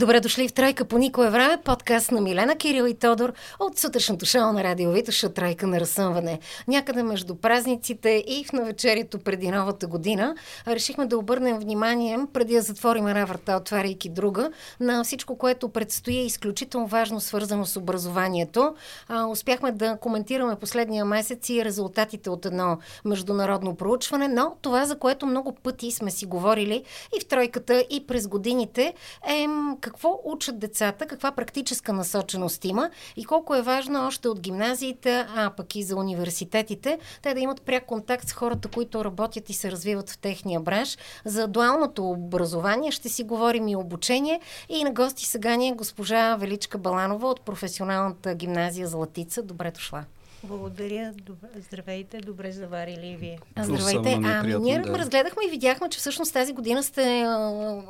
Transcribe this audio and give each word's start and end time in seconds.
Добре 0.00 0.20
дошли 0.20 0.48
в 0.48 0.52
Тройка 0.52 0.84
по 0.84 0.98
никое 0.98 1.30
време, 1.30 1.56
подкаст 1.64 2.10
на 2.12 2.20
Милена 2.20 2.56
Кирил 2.56 2.84
и 2.84 2.94
Тодор 2.94 3.32
от 3.58 3.78
сутрешното 3.78 4.26
шоу 4.26 4.52
на 4.52 4.64
радио 4.64 4.90
Витоша 4.90 5.34
Тройка 5.34 5.66
на 5.66 5.80
разсъмване. 5.80 6.38
Някъде 6.68 7.02
между 7.02 7.34
празниците 7.34 8.24
и 8.26 8.44
в 8.44 8.52
навечерието 8.52 9.18
преди 9.18 9.50
новата 9.50 9.86
година 9.86 10.34
решихме 10.66 11.06
да 11.06 11.18
обърнем 11.18 11.58
внимание, 11.58 12.18
преди 12.32 12.54
да 12.54 12.60
затворим 12.60 13.06
една 13.06 13.24
врата, 13.24 13.56
отваряйки 13.56 14.08
друга, 14.08 14.50
на 14.80 15.04
всичко, 15.04 15.38
което 15.38 15.68
предстои 15.68 16.16
е 16.16 16.24
изключително 16.24 16.86
важно, 16.86 17.20
свързано 17.20 17.66
с 17.66 17.76
образованието. 17.76 18.74
А, 19.08 19.26
успяхме 19.26 19.72
да 19.72 19.96
коментираме 19.96 20.56
последния 20.56 21.04
месец 21.04 21.48
и 21.48 21.64
резултатите 21.64 22.30
от 22.30 22.46
едно 22.46 22.78
международно 23.04 23.74
проучване, 23.74 24.28
но 24.28 24.56
това, 24.62 24.84
за 24.84 24.98
което 24.98 25.26
много 25.26 25.52
пъти 25.52 25.90
сме 25.90 26.10
си 26.10 26.26
говорили 26.26 26.84
и 27.16 27.20
в 27.20 27.26
Тройката, 27.26 27.84
и 27.90 28.06
през 28.06 28.28
годините, 28.28 28.94
е 29.28 29.46
какво 29.90 30.20
учат 30.24 30.58
децата, 30.58 31.06
каква 31.06 31.32
практическа 31.32 31.92
насоченост 31.92 32.64
има 32.64 32.90
и 33.16 33.24
колко 33.24 33.54
е 33.54 33.62
важно 33.62 34.06
още 34.06 34.28
от 34.28 34.40
гимназиите, 34.40 35.26
а 35.36 35.50
пък 35.50 35.76
и 35.76 35.82
за 35.82 35.96
университетите, 35.96 36.98
те 37.22 37.34
да 37.34 37.40
имат 37.40 37.62
пряк 37.62 37.86
контакт 37.86 38.28
с 38.28 38.32
хората, 38.32 38.68
които 38.68 39.04
работят 39.04 39.50
и 39.50 39.52
се 39.52 39.72
развиват 39.72 40.10
в 40.10 40.18
техния 40.18 40.60
бранш. 40.60 40.98
За 41.24 41.48
дуалното 41.48 42.10
образование 42.10 42.90
ще 42.90 43.08
си 43.08 43.24
говорим 43.24 43.68
и 43.68 43.76
обучение. 43.76 44.40
И 44.68 44.84
на 44.84 44.92
гости 44.92 45.26
сега 45.26 45.56
ни 45.56 45.68
е 45.68 45.72
госпожа 45.72 46.36
Величка 46.36 46.78
Баланова 46.78 47.28
от 47.28 47.40
професионалната 47.40 48.34
гимназия 48.34 48.88
Златица. 48.88 49.42
Добре 49.42 49.70
дошла. 49.70 50.04
Благодаря. 50.44 51.12
Добре, 51.22 51.48
здравейте. 51.68 52.18
Добре 52.18 52.52
заварили 52.52 53.06
и 53.06 53.16
вие. 53.16 53.38
Здравейте. 53.58 54.20
А, 54.24 54.42
ние 54.42 54.78
да. 54.78 54.98
разгледахме 54.98 55.42
и 55.46 55.50
видяхме, 55.50 55.88
че 55.88 55.98
всъщност 55.98 56.32
тази 56.32 56.52
година 56.52 56.82
сте 56.82 57.26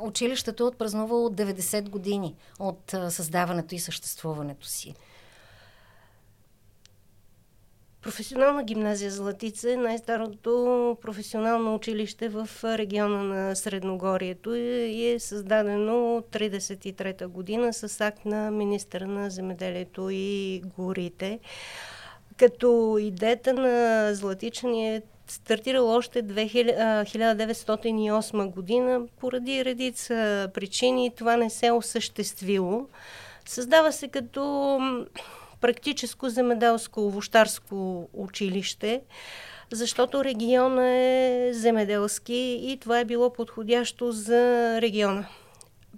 училището 0.01 0.67
отпразнувало 0.67 1.29
90 1.29 1.89
години 1.89 2.35
от 2.59 2.95
създаването 3.09 3.75
и 3.75 3.79
съществуването 3.79 4.67
си. 4.67 4.95
Професионална 8.01 8.63
гимназия 8.63 9.11
Златица 9.11 9.71
е 9.71 9.75
най-старото 9.75 10.97
професионално 11.01 11.75
училище 11.75 12.29
в 12.29 12.49
региона 12.63 13.23
на 13.23 13.55
Средногорието 13.55 14.55
и 14.55 15.07
е 15.07 15.19
създадено 15.19 16.23
33-та 16.31 17.27
година 17.27 17.73
с 17.73 18.01
акт 18.01 18.25
на 18.25 18.51
министра 18.51 19.07
на 19.07 19.29
земеделието 19.29 20.09
и 20.11 20.61
горите 20.77 21.39
като 22.41 22.97
идеята 23.01 23.53
на 23.53 24.09
Златични 24.15 24.95
е 24.95 25.01
стартирал 25.27 25.89
още 25.89 26.23
1908 26.23 28.49
година. 28.49 29.01
Поради 29.19 29.65
редица 29.65 30.49
причини 30.53 31.11
това 31.17 31.37
не 31.37 31.49
се 31.49 31.67
е 31.67 31.71
осъществило. 31.71 32.87
Създава 33.45 33.91
се 33.91 34.07
като 34.07 34.79
практическо 35.61 36.29
земеделско 36.29 37.07
овощарско 37.07 38.09
училище, 38.13 39.01
защото 39.71 40.23
региона 40.23 40.89
е 40.89 41.49
земеделски 41.53 42.59
и 42.63 42.77
това 42.81 42.99
е 42.99 43.05
било 43.05 43.33
подходящо 43.33 44.11
за 44.11 44.77
региона 44.81 45.25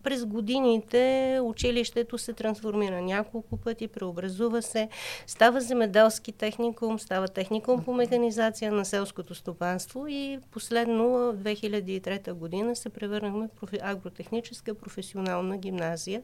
през 0.04 0.26
годините 0.26 1.40
училището 1.44 2.18
се 2.18 2.34
трансформира 2.34 3.02
няколко 3.02 3.58
пъти, 3.58 3.88
преобразува 3.88 4.62
се, 4.62 4.90
става 5.28 5.62
земеделски 5.62 6.32
техникум, 6.32 7.00
става 7.00 7.28
техникум 7.28 7.84
по 7.84 7.94
механизация 7.94 8.72
на 8.72 8.86
селското 8.86 9.36
стопанство 9.36 10.08
и 10.08 10.40
последно 10.52 11.09
в 11.09 11.34
2003 11.34 12.34
година 12.34 12.76
се 12.76 12.90
превърнахме 12.90 13.50
в 13.62 13.68
агротехническа 13.81 14.74
професионална 14.74 15.58
гимназия, 15.58 16.22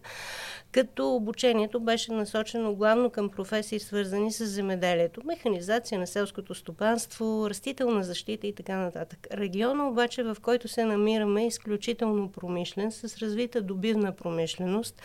като 0.72 1.16
обучението 1.16 1.80
беше 1.80 2.12
насочено 2.12 2.76
главно 2.76 3.10
към 3.10 3.30
професии 3.30 3.80
свързани 3.80 4.32
с 4.32 4.46
земеделието, 4.46 5.22
механизация 5.26 6.00
на 6.00 6.08
селското 6.08 6.56
стопанство, 6.56 7.50
растителна 7.50 8.04
защита 8.04 8.48
и 8.48 8.56
така 8.56 8.78
нататък. 8.78 9.28
Региона 9.34 9.88
обаче, 9.88 10.24
в 10.24 10.38
който 10.42 10.68
се 10.68 10.86
намираме, 10.86 11.44
е 11.44 11.48
изключително 11.48 12.32
промишлен, 12.32 12.92
с 12.92 13.18
развита 13.18 13.62
добивна 13.70 14.12
промишленост 14.12 15.02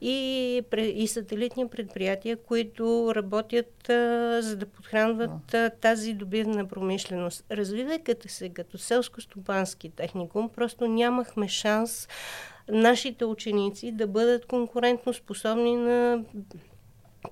и, 0.00 0.62
и 0.94 1.06
сателитни 1.08 1.68
предприятия, 1.68 2.36
които 2.36 3.12
работят 3.14 3.90
а, 3.90 4.38
за 4.42 4.56
да 4.56 4.66
подхранват 4.66 5.54
а, 5.54 5.70
тази 5.70 6.12
добивна 6.14 6.68
промишленост. 6.68 7.44
Развивайката 7.50 8.28
се 8.28 8.48
като 8.48 8.78
селско-стопански 8.78 9.90
техникум, 9.96 10.48
просто 10.48 10.86
нямахме 10.86 11.48
шанс 11.48 12.08
нашите 12.68 13.24
ученици 13.24 13.92
да 13.92 14.06
бъдат 14.06 14.46
конкурентно 14.46 15.14
способни 15.14 15.76
на 15.76 16.24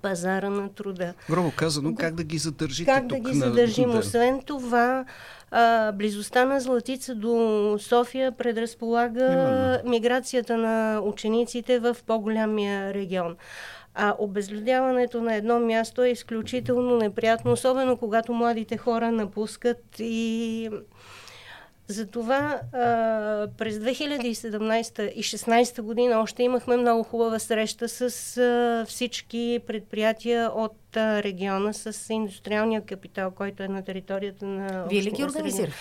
пазара 0.03 0.51
на 0.51 0.69
труда. 0.69 1.15
Грубо 1.31 1.53
казано, 1.57 1.95
как 1.99 2.15
да 2.15 2.25
ги 2.25 2.39
задържите 2.39 2.91
Как 2.93 3.09
тук 3.09 3.23
да 3.23 3.31
ги 3.31 3.39
задържим? 3.39 3.91
На... 3.91 3.99
Освен 3.99 4.43
това, 4.47 5.05
а, 5.51 5.93
близостта 5.93 6.45
на 6.45 6.61
Златица 6.61 7.15
до 7.15 7.77
София 7.81 8.33
предразполага 8.33 9.25
Именно. 9.25 9.91
миграцията 9.91 10.57
на 10.57 11.01
учениците 11.05 11.79
в 11.79 11.97
по-голямия 12.07 12.95
регион. 12.95 13.37
А 13.95 14.15
обезлюдяването 14.19 15.21
на 15.21 15.35
едно 15.35 15.61
място 15.61 16.03
е 16.03 16.09
изключително 16.09 16.97
неприятно, 16.97 17.53
особено 17.53 17.97
когато 17.97 18.33
младите 18.33 18.77
хора 18.77 19.13
напускат 19.13 19.85
и 19.99 20.71
затова 21.89 22.61
а, 22.73 22.79
през 23.59 23.79
2017 23.79 25.13
и 25.13 25.23
2016 25.23 25.83
година 25.83 26.21
още 26.21 26.43
имахме 26.43 26.77
много 26.77 27.03
хубава 27.03 27.39
среща 27.39 27.89
с 27.89 28.37
а, 28.37 28.85
всички 28.89 29.61
предприятия 29.67 30.51
от 30.55 30.97
а, 30.97 31.23
региона, 31.23 31.73
с 31.73 32.13
индустриалния 32.15 32.81
капитал, 32.85 33.31
който 33.31 33.63
е 33.63 33.69
на 33.69 33.83
територията 33.83 34.47
на... 34.47 34.87
Вие 34.91 35.03
ли 35.03 35.11
ги 35.11 35.25
организирахте? 35.25 35.77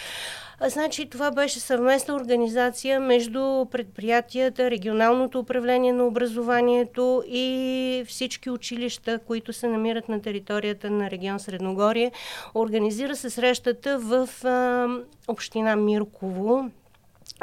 Значи 0.66 1.10
това 1.10 1.32
беше 1.32 1.60
съвместна 1.60 2.16
организация 2.16 3.00
между 3.00 3.66
предприятията, 3.72 4.72
регионалното 4.72 5.40
управление 5.40 5.94
на 5.94 6.06
образованието 6.06 7.24
и 7.28 8.04
всички 8.08 8.50
училища, 8.50 9.20
които 9.28 9.54
се 9.54 9.68
намират 9.68 10.10
на 10.10 10.22
територията 10.22 10.90
на 10.90 11.12
регион 11.12 11.40
Средногорие. 11.40 12.12
Организира 12.56 13.16
се 13.16 13.30
срещата 13.30 14.00
в 14.00 14.30
а, 14.46 14.88
община 15.28 15.76
Мирково, 15.76 16.70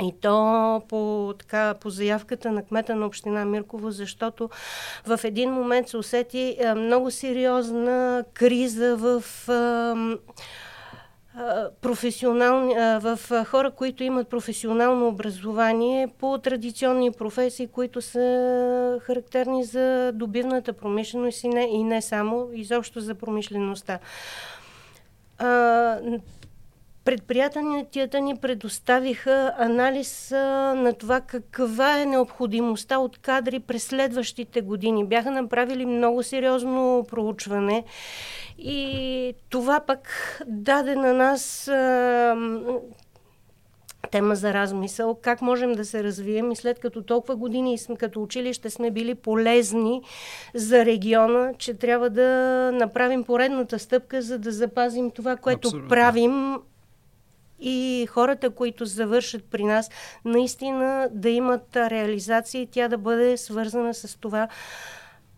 и 0.02 0.14
то 0.20 0.82
по, 0.88 1.34
така, 1.38 1.74
по 1.74 1.90
заявката 1.90 2.52
на 2.52 2.62
кмета 2.62 2.96
на 2.96 3.06
община 3.06 3.44
Мирково, 3.44 3.90
защото 3.90 4.50
в 5.06 5.20
един 5.24 5.50
момент 5.50 5.88
се 5.88 5.96
усети 5.96 6.58
много 6.76 7.10
сериозна 7.10 8.24
криза 8.34 8.96
в 8.96 9.24
а, 9.48 9.94
професионални, 11.80 12.74
в 13.00 13.18
хора, 13.44 13.70
които 13.70 14.04
имат 14.04 14.28
професионално 14.28 15.08
образование 15.08 16.08
по 16.18 16.38
традиционни 16.38 17.12
професии, 17.12 17.66
които 17.66 18.02
са 18.02 18.98
характерни 19.02 19.64
за 19.64 20.12
добивната 20.14 20.72
промишленост 20.72 21.44
и 21.44 21.48
не, 21.48 21.62
и 21.62 21.82
не 21.84 22.02
само, 22.02 22.48
изобщо 22.52 23.00
за 23.00 23.14
промишлеността. 23.14 23.98
Предприятията 27.04 28.20
ни 28.20 28.36
предоставиха 28.36 29.54
анализ 29.58 30.30
на 30.30 30.92
това 30.98 31.20
каква 31.20 32.00
е 32.00 32.06
необходимостта 32.06 32.98
от 32.98 33.18
кадри 33.18 33.60
през 33.60 33.84
следващите 33.84 34.60
години. 34.60 35.06
Бяха 35.06 35.30
направили 35.30 35.86
много 35.86 36.22
сериозно 36.22 37.06
проучване 37.10 37.84
и 38.58 39.34
това 39.50 39.80
пък 39.80 40.08
даде 40.46 40.94
на 40.94 41.12
нас 41.12 41.70
тема 44.10 44.34
за 44.34 44.54
размисъл, 44.54 45.14
как 45.14 45.42
можем 45.42 45.72
да 45.72 45.84
се 45.84 46.04
развием 46.04 46.52
и 46.52 46.56
след 46.56 46.78
като 46.78 47.02
толкова 47.02 47.36
години 47.36 47.78
като 47.98 48.22
училище 48.22 48.70
сме 48.70 48.90
били 48.90 49.14
полезни 49.14 50.02
за 50.54 50.84
региона, 50.84 51.52
че 51.58 51.74
трябва 51.74 52.10
да 52.10 52.24
направим 52.74 53.24
поредната 53.24 53.78
стъпка, 53.78 54.22
за 54.22 54.38
да 54.38 54.52
запазим 54.52 55.10
това, 55.10 55.36
което 55.36 55.68
Абсолютно. 55.68 55.88
правим 55.88 56.56
и 57.60 58.08
хората, 58.10 58.50
които 58.50 58.84
завършат 58.84 59.44
при 59.44 59.64
нас, 59.64 59.90
наистина 60.24 61.08
да 61.12 61.28
имат 61.28 61.76
реализация 61.76 62.62
и 62.62 62.66
тя 62.66 62.88
да 62.88 62.98
бъде 62.98 63.36
свързана 63.36 63.94
с 63.94 64.20
това 64.20 64.48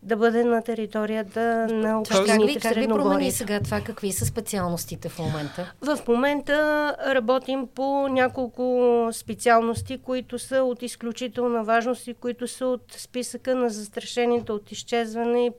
да 0.07 0.17
бъде 0.17 0.45
на 0.45 0.63
територията 0.63 1.67
на 1.71 2.01
общините 2.01 2.61
как, 2.61 2.63
как 2.63 2.83
ви 2.83 2.89
промени 2.89 3.33
сега 3.33 3.61
това? 3.61 3.81
Какви 3.81 4.13
са 4.13 4.27
специалностите 4.27 5.09
в 5.09 5.19
момента? 5.19 5.73
В 5.81 5.99
момента 6.09 6.97
работим 7.07 7.69
по 7.75 8.09
няколко 8.09 9.09
специалности, 9.13 9.99
които 9.99 10.39
са 10.39 10.63
от 10.63 10.83
изключителна 10.83 11.65
важност 11.65 12.07
и 12.07 12.15
които 12.15 12.49
са 12.49 12.67
от 12.67 12.83
списъка 12.89 13.55
на 13.55 13.71
застрашените 13.71 14.53
от 14.53 14.73
изчезване 14.73 15.51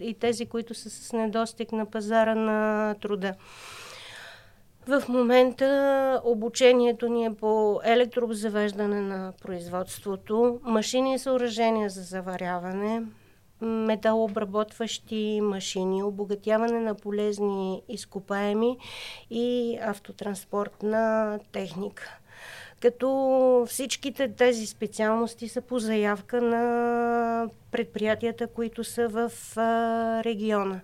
и 0.00 0.16
тези, 0.20 0.46
които 0.46 0.74
са 0.74 0.90
с 0.90 1.12
недостиг 1.12 1.72
на 1.72 1.86
пазара 1.86 2.34
на 2.34 2.94
труда. 3.00 3.34
В 4.86 5.02
момента 5.08 6.20
обучението 6.24 7.08
ни 7.08 7.24
е 7.24 7.34
по 7.34 7.80
електрообзавеждане 7.84 9.00
на 9.00 9.32
производството, 9.42 10.60
машини 10.62 11.14
и 11.14 11.18
съоръжения 11.18 11.90
за 11.90 12.02
заваряване, 12.02 13.02
металообработващи 13.60 15.40
машини, 15.42 16.02
обогатяване 16.02 16.80
на 16.80 16.94
полезни 16.94 17.82
изкопаеми 17.88 18.76
и 19.30 19.78
автотранспортна 19.82 21.38
техника. 21.52 22.18
Като 22.80 23.66
всичките 23.68 24.34
тези 24.34 24.66
специалности 24.66 25.48
са 25.48 25.60
по 25.60 25.78
заявка 25.78 26.40
на 26.40 27.48
предприятията, 27.70 28.46
които 28.46 28.84
са 28.84 29.08
в 29.08 29.30
региона 30.24 30.80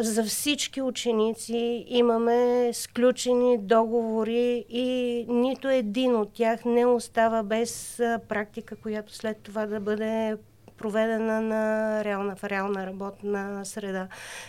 за 0.00 0.24
всички 0.24 0.82
ученици 0.82 1.84
имаме 1.88 2.70
сключени 2.72 3.58
договори 3.58 4.64
и 4.68 5.26
нито 5.28 5.68
един 5.68 6.16
от 6.16 6.32
тях 6.32 6.64
не 6.64 6.86
остава 6.86 7.42
без 7.42 8.02
практика, 8.28 8.76
която 8.76 9.14
след 9.14 9.36
това 9.42 9.66
да 9.66 9.80
бъде 9.80 10.36
проведена 10.76 11.40
на 11.40 12.04
реална, 12.04 12.36
в 12.36 12.44
реална 12.44 12.86
работна 12.86 13.64
среда. 13.64 14.08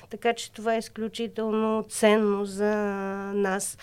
Така 0.10 0.34
че 0.34 0.52
това 0.52 0.76
е 0.76 0.78
изключително 0.78 1.84
ценно 1.90 2.46
за 2.46 2.76
нас 3.34 3.78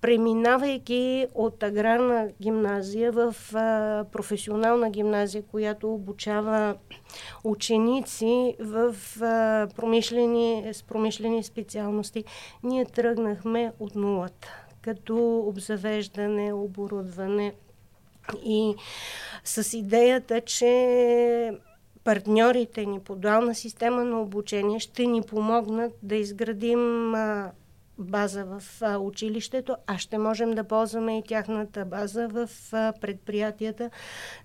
преминавайки 0.00 1.26
от 1.34 1.62
аграрна 1.62 2.28
гимназия 2.42 3.12
в 3.12 3.34
а, 3.54 4.04
професионална 4.12 4.90
гимназия, 4.90 5.42
която 5.42 5.94
обучава 5.94 6.74
ученици 7.44 8.56
в 8.60 8.96
а, 9.20 9.68
промишлени, 9.76 10.64
с 10.72 10.82
промишлени 10.82 11.42
специалности, 11.42 12.24
ние 12.62 12.84
тръгнахме 12.84 13.72
от 13.80 13.94
нулата, 13.94 14.48
като 14.82 15.38
обзавеждане, 15.38 16.52
оборудване 16.52 17.54
и 18.44 18.74
с 19.44 19.76
идеята, 19.76 20.40
че 20.40 21.52
партньорите 22.04 22.86
ни 22.86 23.00
по 23.00 23.16
дуална 23.16 23.54
система 23.54 24.04
на 24.04 24.20
обучение 24.20 24.78
ще 24.78 25.06
ни 25.06 25.22
помогнат 25.22 25.92
да 26.02 26.16
изградим 26.16 27.14
а, 27.14 27.52
база 27.98 28.44
в 28.44 28.62
училището, 29.00 29.76
а 29.86 29.98
ще 29.98 30.18
можем 30.18 30.50
да 30.50 30.64
ползваме 30.64 31.18
и 31.18 31.22
тяхната 31.22 31.84
база 31.84 32.28
в 32.28 32.48
предприятията, 33.00 33.90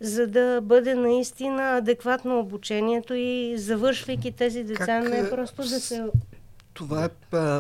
за 0.02 0.28
да 0.28 0.62
бъде 0.64 0.96
наистина 0.96 1.78
адекватно 1.78 2.40
обучението 2.40 3.14
и 3.14 3.58
завършвайки 3.58 4.32
тези 4.32 4.64
деца, 4.64 4.86
как, 4.86 5.10
не 5.10 5.20
е 5.20 5.30
просто 5.30 5.62
да 5.62 5.80
се... 5.80 6.06
Това 6.74 7.06
е, 7.06 7.10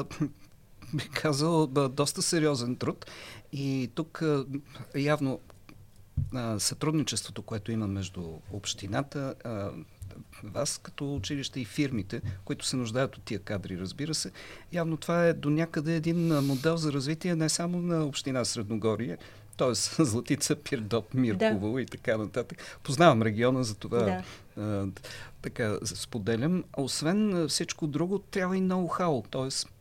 би 0.93 1.09
казал, 1.13 1.67
доста 1.67 2.21
сериозен 2.21 2.75
труд. 2.75 3.05
И 3.53 3.91
тук 3.95 4.23
явно 4.95 5.39
сътрудничеството, 6.57 7.41
което 7.41 7.71
има 7.71 7.87
между 7.87 8.23
общината, 8.53 9.35
а, 10.43 10.47
вас 10.47 10.77
като 10.77 11.15
училище 11.15 11.59
и 11.59 11.65
фирмите, 11.65 12.21
които 12.45 12.65
се 12.65 12.75
нуждаят 12.75 13.17
от 13.17 13.23
тия 13.23 13.39
кадри, 13.39 13.79
разбира 13.79 14.13
се. 14.13 14.31
Явно 14.73 14.97
това 14.97 15.25
е 15.25 15.33
до 15.33 15.49
някъде 15.49 15.95
един 15.95 16.27
модел 16.27 16.77
за 16.77 16.93
развитие 16.93 17.35
не 17.35 17.49
само 17.49 17.81
на 17.81 18.05
община 18.05 18.45
Средногорие, 18.45 19.17
т.е. 19.57 19.73
Златица, 20.03 20.55
Пирдоп, 20.55 21.13
Мирково 21.13 21.73
да. 21.73 21.81
и 21.81 21.85
така 21.85 22.17
нататък. 22.17 22.79
Познавам 22.83 23.21
региона, 23.21 23.63
за 23.63 23.75
това 23.75 23.99
да. 23.99 24.23
а, 24.61 24.87
така 25.41 25.77
споделям. 25.85 26.63
Освен 26.77 27.47
всичко 27.47 27.87
друго, 27.87 28.19
трябва 28.19 28.57
и 28.57 28.61
ноу-хау, 28.61 29.23
т.е 29.31 29.71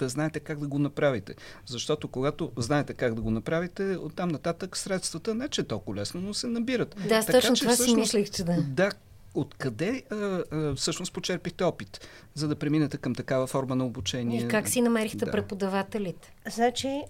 да 0.00 0.08
знаете 0.08 0.40
как 0.40 0.58
да 0.58 0.66
го 0.66 0.78
направите. 0.78 1.34
Защото 1.66 2.08
когато 2.08 2.52
знаете 2.56 2.94
как 2.94 3.14
да 3.14 3.20
го 3.20 3.30
направите, 3.30 3.96
оттам 3.96 4.28
нататък 4.28 4.76
средствата 4.76 5.34
не 5.34 5.48
че 5.48 5.60
е 5.60 5.64
толкова 5.64 5.96
лесно, 5.96 6.20
но 6.20 6.34
се 6.34 6.46
набират. 6.46 6.96
Да, 7.08 7.20
така, 7.20 7.32
точно 7.32 7.56
че, 7.56 7.62
това 7.62 7.74
всъщност, 7.74 8.10
си 8.10 8.16
мислех, 8.16 8.30
че 8.30 8.44
да. 8.44 8.62
Да, 8.62 8.90
откъде 9.34 10.02
а, 10.10 10.14
а, 10.14 10.74
всъщност 10.74 11.12
почерпихте 11.12 11.64
опит, 11.64 12.08
за 12.34 12.48
да 12.48 12.56
преминете 12.56 12.96
към 12.96 13.14
такава 13.14 13.46
форма 13.46 13.76
на 13.76 13.86
обучение? 13.86 14.44
И 14.44 14.48
как 14.48 14.68
си 14.68 14.80
намерихте 14.80 15.24
да. 15.24 15.30
преподавателите? 15.30 16.34
Значи, 16.50 17.02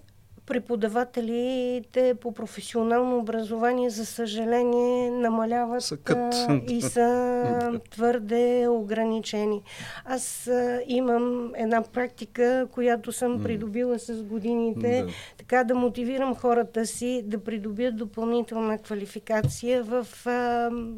преподавателите 0.45 2.15
по 2.21 2.33
професионално 2.33 3.17
образование, 3.17 3.89
за 3.89 4.05
съжаление, 4.05 5.11
намаляват 5.11 6.09
а, 6.09 6.61
и 6.69 6.81
са 6.81 7.79
твърде 7.89 8.67
ограничени. 8.69 9.61
Аз 10.05 10.49
имам 10.87 11.51
една 11.55 11.83
практика, 11.83 12.67
която 12.71 13.11
съм 13.11 13.43
придобила 13.43 13.99
с 13.99 14.23
годините, 14.23 15.03
да. 15.03 15.11
така 15.37 15.63
да 15.63 15.75
мотивирам 15.75 16.35
хората 16.35 16.85
си 16.85 17.21
да 17.25 17.43
придобият 17.43 17.95
допълнителна 17.95 18.77
квалификация 18.77 19.83
в 19.83 20.07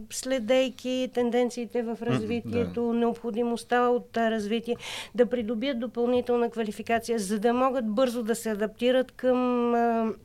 следейки 0.10 1.10
тенденциите 1.14 1.84
в 1.84 1.98
развитието, 2.02 2.88
да. 2.88 2.94
необходимостта 2.94 3.90
от 3.90 4.18
развитие, 4.18 4.76
да 5.16 5.26
придобият 5.26 5.80
допълнителна 5.80 6.50
квалификация, 6.50 7.20
за 7.20 7.40
да 7.40 7.54
могат 7.54 7.86
бързо 7.88 8.24
да 8.24 8.36
се 8.36 8.50
адаптират 8.50 9.12
към 9.12 9.33
към 9.34 10.16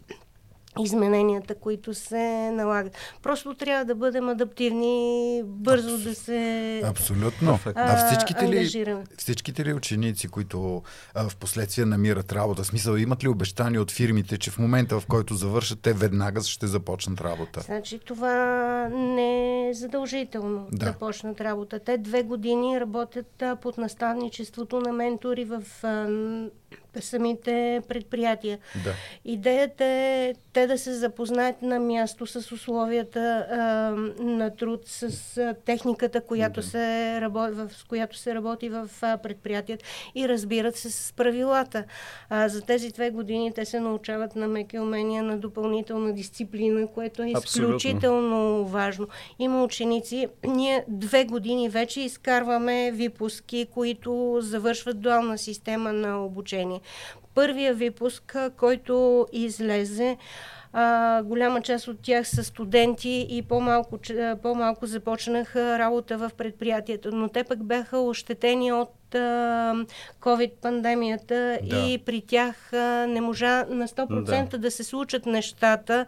измененията, 0.80 1.54
които 1.54 1.94
се 1.94 2.50
налагат. 2.50 2.92
Просто 3.22 3.54
трябва 3.54 3.84
да 3.84 3.94
бъдем 3.94 4.28
адаптивни, 4.28 5.42
бързо 5.44 5.94
Абс... 5.94 6.04
да 6.04 6.14
се 6.14 6.82
Абсолютно. 6.84 7.58
А, 7.64 7.72
а 7.74 8.06
всичките, 8.06 8.48
ли, 8.48 8.96
всичките 9.18 9.64
ли 9.64 9.72
ученици, 9.72 10.28
които 10.28 10.82
а, 11.14 11.28
в 11.28 11.36
последствие 11.36 11.84
намират 11.84 12.32
работа, 12.32 12.64
смисъл 12.64 12.96
имат 12.96 13.24
ли 13.24 13.28
обещания 13.28 13.82
от 13.82 13.90
фирмите, 13.90 14.38
че 14.38 14.50
в 14.50 14.58
момента 14.58 15.00
в 15.00 15.06
който 15.06 15.34
завършат, 15.34 15.80
те 15.80 15.92
веднага 15.92 16.42
ще 16.42 16.66
започнат 16.66 17.20
работа? 17.20 17.60
Значи 17.60 17.98
това 17.98 18.88
не 18.88 19.68
е 19.68 19.74
задължително 19.74 20.66
да, 20.72 20.86
да 20.86 20.92
почнат 20.92 21.40
работа. 21.40 21.78
Те 21.78 21.98
две 21.98 22.22
години 22.22 22.80
работят 22.80 23.42
а, 23.42 23.56
под 23.56 23.78
наставничеството 23.78 24.80
на 24.80 24.92
ментори 24.92 25.44
в 25.44 25.62
а, 25.82 26.08
самите 27.00 27.82
предприятия. 27.88 28.58
Да. 28.84 28.94
Идеята 29.24 29.84
е 29.84 30.34
те 30.52 30.66
да 30.66 30.78
се 30.78 30.94
запознаят 30.94 31.62
на 31.62 31.80
място 31.80 32.26
с 32.26 32.52
условията 32.52 33.46
а, 33.50 33.56
на 34.22 34.56
труд, 34.56 34.80
с 34.84 35.36
а, 35.36 35.54
техниката, 35.64 36.20
която 36.20 36.60
да. 36.60 36.66
се 36.66 37.18
работи, 37.20 37.52
в, 37.52 37.70
с 37.72 37.84
която 37.84 38.16
се 38.16 38.34
работи 38.34 38.68
в 38.68 38.88
а, 39.02 39.16
предприятието 39.16 39.84
и 40.14 40.28
разбират 40.28 40.76
се 40.76 40.90
с 40.90 41.12
правилата. 41.12 41.84
А, 42.30 42.48
за 42.48 42.62
тези 42.62 42.90
две 42.90 43.10
години 43.10 43.52
те 43.52 43.64
се 43.64 43.80
научават 43.80 44.36
на 44.36 44.48
меки 44.48 44.78
умения, 44.78 45.22
на 45.22 45.38
допълнителна 45.38 46.12
дисциплина, 46.12 46.86
което 46.86 47.22
е 47.22 47.30
изключително 47.30 48.50
Абсолютно. 48.50 48.66
важно. 48.66 49.08
Има 49.38 49.64
ученици, 49.64 50.28
ние 50.44 50.84
две 50.88 51.24
години 51.24 51.68
вече 51.68 52.00
изкарваме 52.00 52.90
випуски, 52.92 53.66
които 53.74 54.38
завършват 54.40 55.00
дуална 55.00 55.38
система 55.38 55.92
на 55.92 56.24
обучение. 56.24 56.57
Първия 57.34 57.74
випуск, 57.74 58.36
който 58.56 59.26
излезе, 59.32 60.16
а, 60.72 61.22
голяма 61.22 61.60
част 61.60 61.88
от 61.88 62.00
тях 62.02 62.28
са 62.28 62.44
студенти 62.44 63.26
и 63.30 63.42
по-малко, 63.42 63.98
по-малко 64.42 64.86
започнаха 64.86 65.78
работа 65.78 66.18
в 66.18 66.30
предприятието, 66.38 67.10
но 67.12 67.28
те 67.28 67.44
пък 67.44 67.64
бяха 67.64 67.98
ощетени 67.98 68.72
от 68.72 68.90
COVID-пандемията 70.20 71.58
да. 71.62 71.76
и 71.76 71.98
при 71.98 72.20
тях 72.20 72.72
а, 72.72 73.06
не 73.06 73.20
можа 73.20 73.64
на 73.68 73.88
100% 73.88 74.50
да, 74.50 74.58
да 74.58 74.70
се 74.70 74.84
случат 74.84 75.26
нещата 75.26 76.06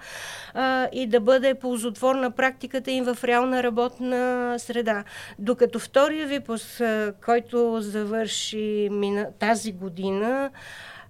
а, 0.54 0.88
и 0.92 1.06
да 1.06 1.20
бъде 1.20 1.54
ползотворна 1.54 2.30
практиката 2.30 2.90
им 2.90 3.04
в 3.04 3.24
реална 3.24 3.62
работна 3.62 4.54
среда. 4.58 5.04
Докато 5.38 5.78
втория 5.78 6.26
випуск, 6.26 6.82
който 7.24 7.80
завърши 7.80 8.88
мина, 8.92 9.28
тази 9.38 9.72
година, 9.72 10.50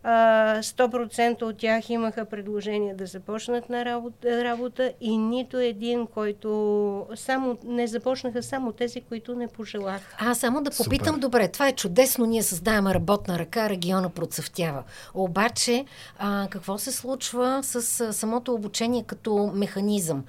100% 0.05 1.43
от 1.43 1.57
тях 1.57 1.91
имаха 1.91 2.25
предложение 2.25 2.95
да 2.95 3.07
започнат 3.07 3.69
на 3.69 3.85
работа, 3.85 4.45
работа 4.45 4.93
и 5.01 5.17
нито 5.17 5.59
един, 5.59 6.07
който 6.07 7.07
само 7.15 7.59
не 7.65 7.87
започнаха 7.87 8.43
само 8.43 8.73
тези, 8.73 9.01
които 9.01 9.35
не 9.35 9.49
пожелаха. 9.49 10.17
А 10.19 10.35
само 10.35 10.63
да 10.63 10.71
попитам, 10.71 11.15
Супер. 11.15 11.21
добре, 11.21 11.49
това 11.49 11.69
е 11.69 11.73
чудесно, 11.73 12.27
ние 12.27 12.43
създаваме 12.43 12.95
работна 12.95 13.39
ръка, 13.39 13.69
региона 13.69 14.09
процъфтява. 14.09 14.83
Обаче, 15.15 15.85
а, 16.19 16.49
какво 16.51 16.79
се 16.79 16.93
случва 16.93 17.61
с 17.63 18.01
а, 18.01 18.13
самото 18.13 18.55
обучение 18.55 19.03
като 19.03 19.53
механизъм? 19.55 20.25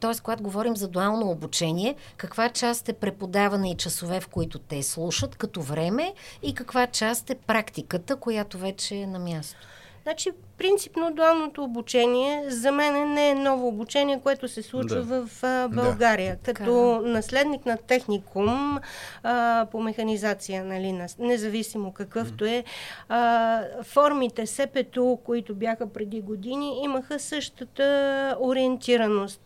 Тоест, 0.00 0.20
когато 0.20 0.42
говорим 0.42 0.76
за 0.76 0.88
дуално 0.88 1.30
обучение, 1.30 1.94
каква 2.16 2.48
част 2.48 2.88
е 2.88 2.92
преподаване 2.92 3.70
и 3.70 3.76
часове, 3.76 4.20
в 4.20 4.28
които 4.28 4.58
те 4.58 4.82
слушат 4.82 5.36
като 5.36 5.62
време 5.62 6.14
и 6.42 6.54
каква 6.54 6.86
част 6.86 7.30
е 7.30 7.34
практиката, 7.34 8.16
която 8.16 8.58
вече 8.58 9.05
на 9.06 9.18
място? 9.18 9.58
Значи, 10.06 10.30
принципно 10.58 11.12
дуалното 11.14 11.64
обучение 11.64 12.50
за 12.50 12.72
мен 12.72 13.12
не 13.12 13.30
е 13.30 13.34
ново 13.34 13.68
обучение, 13.68 14.20
което 14.22 14.48
се 14.48 14.62
случва 14.62 15.02
да. 15.02 15.26
в 15.26 15.44
а, 15.44 15.68
България. 15.68 16.36
Да. 16.36 16.42
Като 16.42 16.98
така. 16.98 17.10
наследник 17.10 17.66
на 17.66 17.76
техникум 17.76 18.78
а, 19.22 19.66
по 19.72 19.80
механизация, 19.80 20.64
нали, 20.64 21.00
независимо 21.18 21.92
какъвто 21.92 22.44
е, 22.44 22.64
а, 23.08 23.62
формите 23.82 24.46
СПТУ, 24.46 25.16
които 25.24 25.54
бяха 25.54 25.92
преди 25.92 26.20
години, 26.20 26.80
имаха 26.84 27.18
същата 27.18 28.36
ориентираност 28.40 29.40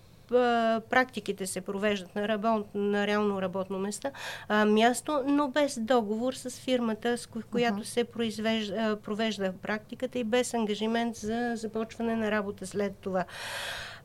практиките 0.91 1.47
се 1.47 1.61
провеждат 1.61 2.15
на, 2.15 2.29
работ, 2.29 2.67
на 2.75 3.07
реално 3.07 3.43
работно 3.43 3.79
место, 3.79 4.09
а, 4.49 4.65
място, 4.65 5.23
но 5.27 5.49
без 5.49 5.79
договор 5.81 6.33
с 6.33 6.51
фирмата, 6.51 7.19
с 7.19 7.27
която 7.27 7.81
uh-huh. 7.81 7.83
се 7.83 8.05
произвежда, 8.05 8.99
провежда 9.05 9.53
практиката 9.63 10.19
и 10.19 10.25
без 10.25 10.55
ангажимент 10.55 11.17
за 11.17 11.53
започване 11.57 12.17
на 12.17 12.31
работа 12.31 12.67
след 12.67 12.97
това. 12.97 13.25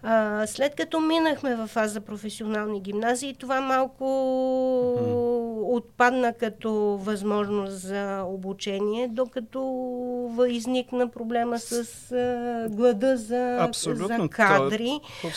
А, 0.03 0.47
след 0.47 0.75
като 0.75 0.99
минахме 0.99 1.55
в 1.55 1.67
фаза 1.67 2.01
професионални 2.01 2.81
гимназии, 2.81 3.35
това 3.39 3.61
малко 3.61 4.03
mm-hmm. 4.03 5.77
отпадна 5.77 6.33
като 6.33 6.73
възможност 7.01 7.79
за 7.79 8.23
обучение, 8.27 9.07
докато 9.07 9.61
изникна 10.49 11.07
проблема 11.07 11.59
с 11.59 12.11
а, 12.11 12.67
глада 12.69 13.17
за, 13.17 13.57
Абсолютно, 13.61 14.23
за 14.23 14.29
кадри. 14.29 14.99
Е 15.23 15.31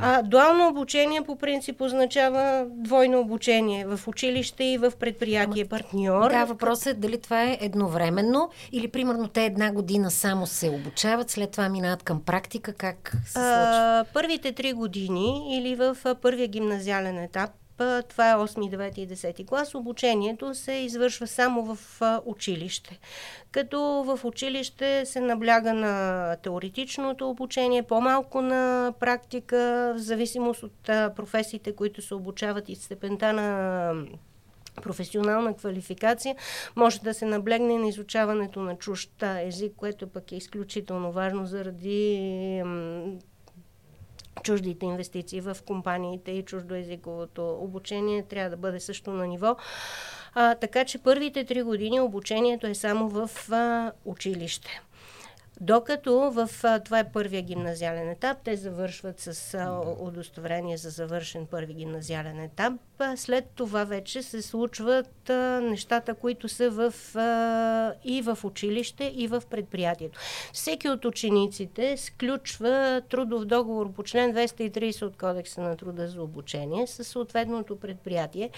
а, 0.00 0.22
дуално 0.22 0.68
обучение 0.68 1.22
по 1.22 1.36
принцип 1.36 1.80
означава 1.80 2.66
двойно 2.70 3.20
обучение 3.20 3.86
в 3.86 4.00
училище 4.08 4.64
и 4.64 4.78
в 4.78 4.92
предприятие 5.00 5.64
партньор. 5.64 6.30
Да, 6.30 6.44
въпросът 6.44 6.86
е 6.86 6.94
дали 6.94 7.20
това 7.20 7.42
е 7.42 7.58
едновременно 7.60 8.50
или 8.72 8.88
примерно 8.88 9.28
те 9.28 9.44
една 9.44 9.72
година 9.72 10.10
само 10.10 10.46
се 10.46 10.70
обучават, 10.70 11.30
след 11.30 11.50
това 11.50 11.68
минават 11.68 12.02
към 12.02 12.20
практика, 12.20 12.72
как 12.72 13.12
се 13.26 13.32
случва? 13.32 13.93
Първите 14.12 14.52
три 14.52 14.72
години 14.72 15.58
или 15.58 15.74
в 15.74 15.96
първия 16.22 16.48
гимназиален 16.48 17.18
етап, 17.18 17.50
това 18.08 18.30
е 18.30 18.34
8, 18.34 18.76
9 18.76 18.98
и 18.98 19.08
10 19.08 19.46
клас, 19.46 19.74
обучението 19.74 20.54
се 20.54 20.72
извършва 20.72 21.26
само 21.26 21.74
в 21.74 22.00
училище. 22.24 22.98
Като 23.52 23.80
в 23.80 24.24
училище 24.24 25.06
се 25.06 25.20
набляга 25.20 25.74
на 25.74 26.36
теоретичното 26.42 27.30
обучение, 27.30 27.82
по-малко 27.82 28.40
на 28.40 28.92
практика, 29.00 29.92
в 29.96 29.98
зависимост 29.98 30.62
от 30.62 30.82
професиите, 31.16 31.74
които 31.74 32.02
се 32.02 32.14
обучават 32.14 32.68
и 32.68 32.76
степента 32.76 33.32
на 33.32 33.92
професионална 34.82 35.56
квалификация, 35.56 36.36
може 36.76 37.00
да 37.00 37.14
се 37.14 37.24
наблегне 37.24 37.78
на 37.78 37.88
изучаването 37.88 38.60
на 38.60 38.76
чужд 38.76 39.22
език, 39.22 39.72
което 39.76 40.06
пък 40.06 40.32
е 40.32 40.36
изключително 40.36 41.12
важно 41.12 41.46
заради 41.46 42.62
чуждите 44.42 44.86
инвестиции 44.86 45.40
в 45.40 45.56
компаниите 45.66 46.30
и 46.30 46.42
чуждоязиковото 46.42 47.58
обучение 47.60 48.22
трябва 48.22 48.50
да 48.50 48.56
бъде 48.56 48.80
също 48.80 49.10
на 49.10 49.26
ниво. 49.26 49.56
А, 50.34 50.54
така 50.54 50.84
че 50.84 50.98
първите 50.98 51.44
три 51.44 51.62
години 51.62 52.00
обучението 52.00 52.66
е 52.66 52.74
само 52.74 53.08
в 53.08 53.30
а, 53.50 53.92
училище. 54.04 54.80
Докато 55.60 56.30
в 56.30 56.48
това 56.84 56.98
е 56.98 57.12
първия 57.12 57.42
гимназиален 57.42 58.08
етап, 58.08 58.38
те 58.44 58.56
завършват 58.56 59.20
с 59.20 59.58
удостоверение 60.00 60.76
за 60.76 60.90
завършен 60.90 61.46
първи 61.46 61.74
гимназиален 61.74 62.40
етап. 62.40 62.72
След 63.16 63.44
това 63.54 63.84
вече 63.84 64.22
се 64.22 64.42
случват 64.42 65.28
нещата, 65.62 66.14
които 66.14 66.48
са 66.48 66.70
в, 66.70 66.94
и 68.04 68.22
в 68.22 68.38
училище, 68.44 69.12
и 69.16 69.26
в 69.28 69.42
предприятието. 69.50 70.18
Всеки 70.52 70.88
от 70.88 71.04
учениците 71.04 71.96
сключва 71.96 73.02
трудов 73.08 73.44
договор 73.44 73.92
по 73.92 74.02
член 74.02 74.34
230 74.34 75.02
от 75.02 75.16
Кодекса 75.16 75.60
на 75.60 75.76
труда 75.76 76.08
за 76.08 76.22
обучение 76.22 76.86
с 76.86 77.04
съответното 77.04 77.76
предприятие. 77.76 78.50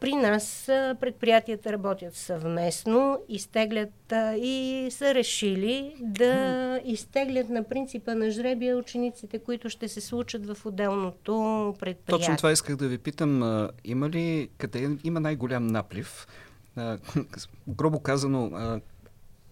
При 0.00 0.12
нас 0.12 0.62
предприятията 1.00 1.72
работят 1.72 2.14
съвместно, 2.14 3.18
изтеглят 3.28 4.12
и 4.36 4.88
са 4.90 5.14
решили 5.14 5.94
да 6.00 6.39
изтеглят 6.84 7.48
на 7.48 7.64
принципа 7.64 8.14
на 8.14 8.30
жребия 8.30 8.76
учениците, 8.76 9.38
които 9.38 9.68
ще 9.68 9.88
се 9.88 10.00
случат 10.00 10.46
в 10.46 10.66
отделното 10.66 11.74
предприятие. 11.80 12.18
Точно 12.18 12.36
това 12.36 12.52
исках 12.52 12.76
да 12.76 12.88
ви 12.88 12.98
питам. 12.98 13.68
Има 13.84 14.10
ли, 14.10 14.48
къде 14.58 14.96
има 15.04 15.20
най-голям 15.20 15.66
наплив? 15.66 16.26
Грубо 17.68 18.00
казано, 18.00 18.50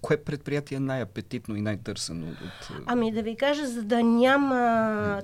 кое 0.03 0.17
предприятие 0.17 0.77
е 0.77 0.81
най-апетитно 0.81 1.57
и 1.57 1.61
най-търсено? 1.61 2.27
От... 2.27 2.71
Ами 2.87 3.13
да 3.13 3.23
ви 3.23 3.37
кажа, 3.37 3.67
за 3.67 3.83
да 3.83 4.03
няма 4.03 4.57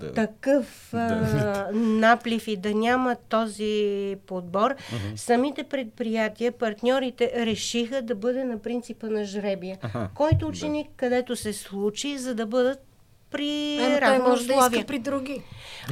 да. 0.01 0.13
такъв 0.13 0.89
да. 0.93 1.71
наплив 1.75 2.49
и 2.49 2.57
да 2.57 2.75
няма 2.75 3.17
този 3.29 4.17
подбор, 4.27 4.75
uh-huh. 4.75 5.17
самите 5.17 5.65
предприятия, 5.65 6.53
партньорите 6.53 7.33
решиха 7.37 8.03
да 8.03 8.15
бъде 8.15 8.45
на 8.45 8.59
принципа 8.59 9.07
на 9.07 9.25
жребия. 9.25 9.77
Uh-huh. 9.77 10.09
Който 10.15 10.47
ученик, 10.47 10.87
да. 10.87 10.93
където 10.97 11.37
се 11.37 11.53
случи, 11.53 12.19
за 12.19 12.35
да 12.35 12.47
бъдат 12.47 12.79
при 13.31 13.77
Ема, 13.77 14.01
той 14.01 14.19
може 14.19 14.43
условия. 14.43 14.71
да 14.71 14.77
иска 14.77 14.87
при 14.87 14.99
други. 14.99 15.43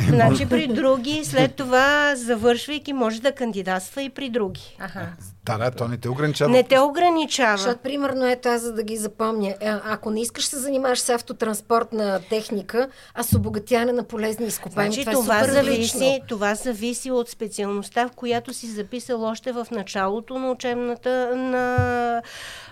Значи 0.08 0.48
при 0.48 0.66
други, 0.66 1.24
след 1.24 1.54
това 1.54 2.16
завършвайки, 2.16 2.92
може 2.92 3.22
да 3.22 3.32
кандидатства 3.32 4.02
и 4.02 4.10
при 4.10 4.30
други. 4.30 4.76
Аха. 4.78 5.12
Да, 5.44 5.58
да, 5.58 5.70
то 5.70 5.88
не 5.88 5.96
те 5.96 6.08
ограничава. 6.08 6.50
Не 6.50 6.62
те 6.62 6.80
ограничава. 6.80 7.56
Защото, 7.56 7.82
примерно, 7.82 8.26
е 8.26 8.36
тази, 8.36 8.64
за 8.64 8.72
да 8.72 8.82
ги 8.82 8.96
запомня. 8.96 9.48
Е, 9.48 9.56
ако 9.84 10.10
не 10.10 10.20
искаш 10.20 10.46
се 10.46 10.58
занимаваш 10.58 11.00
с 11.00 11.08
автотранспортна 11.08 12.20
техника, 12.30 12.88
а 13.14 13.22
с 13.22 13.36
обогатяне 13.36 13.92
на 13.92 14.04
полезни 14.04 14.46
изкопаеми, 14.46 14.94
значи, 14.94 15.10
това, 15.10 15.22
това, 15.22 15.40
е 15.40 15.44
зависи, 15.44 16.20
това 16.28 16.54
зависи 16.54 17.10
от 17.10 17.28
специалността, 17.28 18.08
в 18.08 18.12
която 18.16 18.54
си 18.54 18.66
записал 18.66 19.22
още 19.22 19.52
в 19.52 19.66
началото 19.70 20.38
на 20.38 20.50
учебната, 20.50 21.36
на 21.36 22.22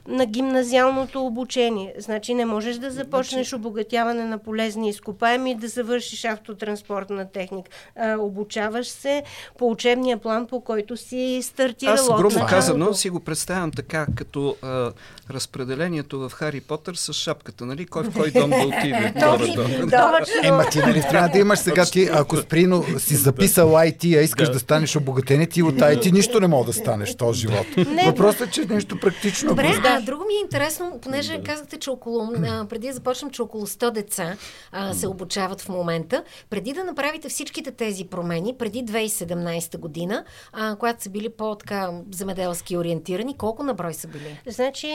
на 0.09 0.27
гимназиалното 0.27 1.27
обучение. 1.27 1.95
Значи 1.99 2.35
не 2.35 2.45
можеш 2.45 2.77
да 2.77 2.91
започнеш 2.91 3.49
значи... 3.49 3.55
обогатяване 3.55 4.25
на 4.25 4.39
полезни 4.39 4.89
изкопаеми 4.89 5.51
и 5.51 5.55
да 5.55 5.69
завършиш 5.69 6.25
автотранспортна 6.25 7.29
техника. 7.29 7.71
А, 7.97 8.17
обучаваш 8.19 8.89
се 8.89 9.23
по 9.59 9.71
учебния 9.71 10.19
план, 10.19 10.47
по 10.47 10.61
който 10.61 10.97
си 10.97 11.41
стартирал. 11.43 11.95
Аз 11.95 12.09
грубо 12.09 12.47
казано 12.61 12.95
си 12.95 13.11
го 13.11 13.21
представям 13.21 13.71
така, 13.71 14.07
като 14.17 14.57
а, 14.63 14.93
разпределението 15.31 16.29
в 16.29 16.33
Хари 16.35 16.61
Потър 16.61 16.95
с 16.95 17.13
шапката, 17.13 17.67
нали? 17.67 17.87
Кой 17.87 18.05
в 18.05 18.13
кой 18.13 18.31
дом 18.31 18.51
да 18.51 18.57
отиде. 18.57 19.13
Ема 20.43 20.65
ти 20.71 20.79
нали 20.79 21.03
трябва 21.11 21.29
да 21.29 21.39
имаш 21.39 21.59
сега 21.59 21.85
ти, 21.85 22.09
ако 22.13 22.37
сприно 22.37 22.85
си 22.99 23.17
записал 23.17 23.69
IT, 23.69 24.19
а 24.19 24.21
искаш 24.21 24.49
да, 24.49 24.59
станеш 24.59 24.97
обогатен, 24.97 25.47
ти 25.47 25.63
от 25.63 25.75
IT 25.75 26.13
нищо 26.13 26.41
не 26.41 26.47
мога 26.47 26.67
да 26.67 26.73
станеш 26.73 27.17
този 27.17 27.41
живот. 27.41 27.67
Въпросът 28.07 28.49
е, 28.49 28.51
че 28.51 28.65
нещо 28.65 29.01
практично. 29.01 29.49
Добре, 29.49 29.79
да, 29.83 30.01
друго 30.01 30.25
ми 30.25 30.35
е 30.35 30.41
интересно, 30.45 30.99
понеже 31.03 31.43
казахте, 31.43 31.79
че 31.79 31.91
около, 31.91 32.33
а, 32.47 32.65
преди 32.65 32.87
да 32.87 32.93
започнем, 32.93 33.31
че 33.31 33.43
около 33.43 33.67
100 33.67 33.91
деца 33.91 34.37
а, 34.73 34.95
се 34.95 35.09
обучават 35.09 35.61
в 35.61 35.69
момента. 35.69 36.25
Преди 36.51 36.73
да 36.73 36.85
направите 36.85 37.29
всичките 37.29 37.71
тези 37.71 38.05
промени, 38.05 38.55
преди 38.59 38.85
2017 38.85 39.79
година, 39.79 40.25
а, 40.53 40.77
когато 40.77 41.03
са 41.03 41.11
били 41.11 41.29
по-така 41.29 41.91
земеделски 42.11 42.50
ориентирани, 42.77 43.37
колко 43.37 43.63
на 43.63 43.75
брой 43.75 43.95
са 43.95 44.09
били? 44.09 44.41
Значи, 44.47 44.87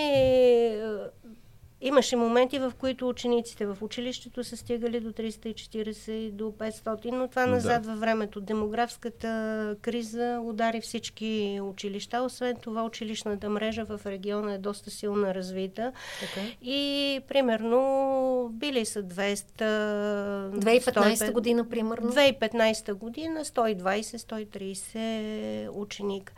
Имаше 1.85 2.15
моменти, 2.15 2.59
в 2.59 2.73
които 2.79 3.09
учениците 3.09 3.65
в 3.65 3.77
училището 3.81 4.43
са 4.43 4.57
стигали 4.57 4.99
до 4.99 5.11
340 5.11 6.11
и 6.11 6.31
до 6.31 6.43
500, 6.43 7.11
но 7.11 7.27
това 7.27 7.45
назад 7.45 7.83
да. 7.83 7.89
във 7.89 7.99
времето. 7.99 8.41
Демографската 8.41 9.75
криза 9.81 10.39
удари 10.43 10.81
всички 10.81 11.59
училища. 11.63 12.21
Освен 12.21 12.55
това, 12.61 12.83
училищната 12.83 13.49
мрежа 13.49 13.85
в 13.85 14.01
региона 14.05 14.53
е 14.53 14.57
доста 14.57 14.91
силно 14.91 15.35
развита. 15.35 15.91
Okay. 16.23 16.55
И 16.61 17.19
примерно 17.27 18.49
били 18.53 18.85
са 18.85 19.03
200... 19.03 19.61
2015 19.61 21.15
105, 21.15 21.31
година, 21.31 21.69
примерно? 21.69 22.11
2015 22.11 22.93
година 22.93 23.45
120-130 23.45 25.69
ученика. 25.73 26.33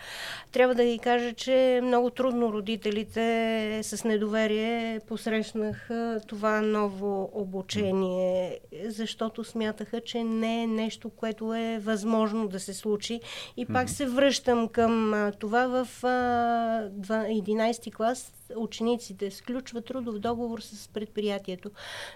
Трябва 0.51 0.75
да 0.75 0.83
ви 0.83 0.99
кажа, 0.99 1.33
че 1.33 1.79
много 1.83 2.09
трудно 2.09 2.53
родителите 2.53 3.79
с 3.83 4.03
недоверие 4.03 5.01
посред 5.07 5.36
посрещнах 5.37 5.89
това 6.27 6.61
ново 6.61 7.29
обучение, 7.33 8.59
защото 8.85 9.43
смятаха, 9.43 10.01
че 10.01 10.23
не 10.23 10.63
е 10.63 10.67
нещо, 10.67 11.09
което 11.09 11.53
е 11.53 11.79
възможно 11.79 12.47
да 12.47 12.59
се 12.59 12.73
случи. 12.73 13.21
И 13.57 13.65
пак 13.65 13.89
се 13.89 14.05
връщам 14.05 14.67
към 14.67 15.31
това 15.39 15.67
в 15.67 15.87
11 16.03 17.93
клас 17.93 18.33
учениците 18.55 19.31
сключват 19.31 19.85
трудов 19.85 20.19
договор 20.19 20.59
с 20.59 20.87
предприятието 20.87 21.71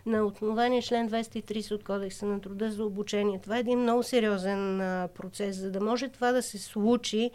на 0.05 0.25
основание 0.25 0.81
член 0.81 1.09
230 1.09 1.71
от 1.71 1.83
Кодекса 1.83 2.25
на 2.25 2.41
труда 2.41 2.71
за 2.71 2.85
обучение. 2.85 3.39
Това 3.43 3.57
е 3.57 3.59
един 3.59 3.79
много 3.79 4.03
сериозен 4.03 4.81
а, 4.81 5.07
процес. 5.15 5.55
За 5.55 5.71
да 5.71 5.81
може 5.81 6.07
това 6.07 6.31
да 6.31 6.41
се 6.41 6.57
случи, 6.57 7.31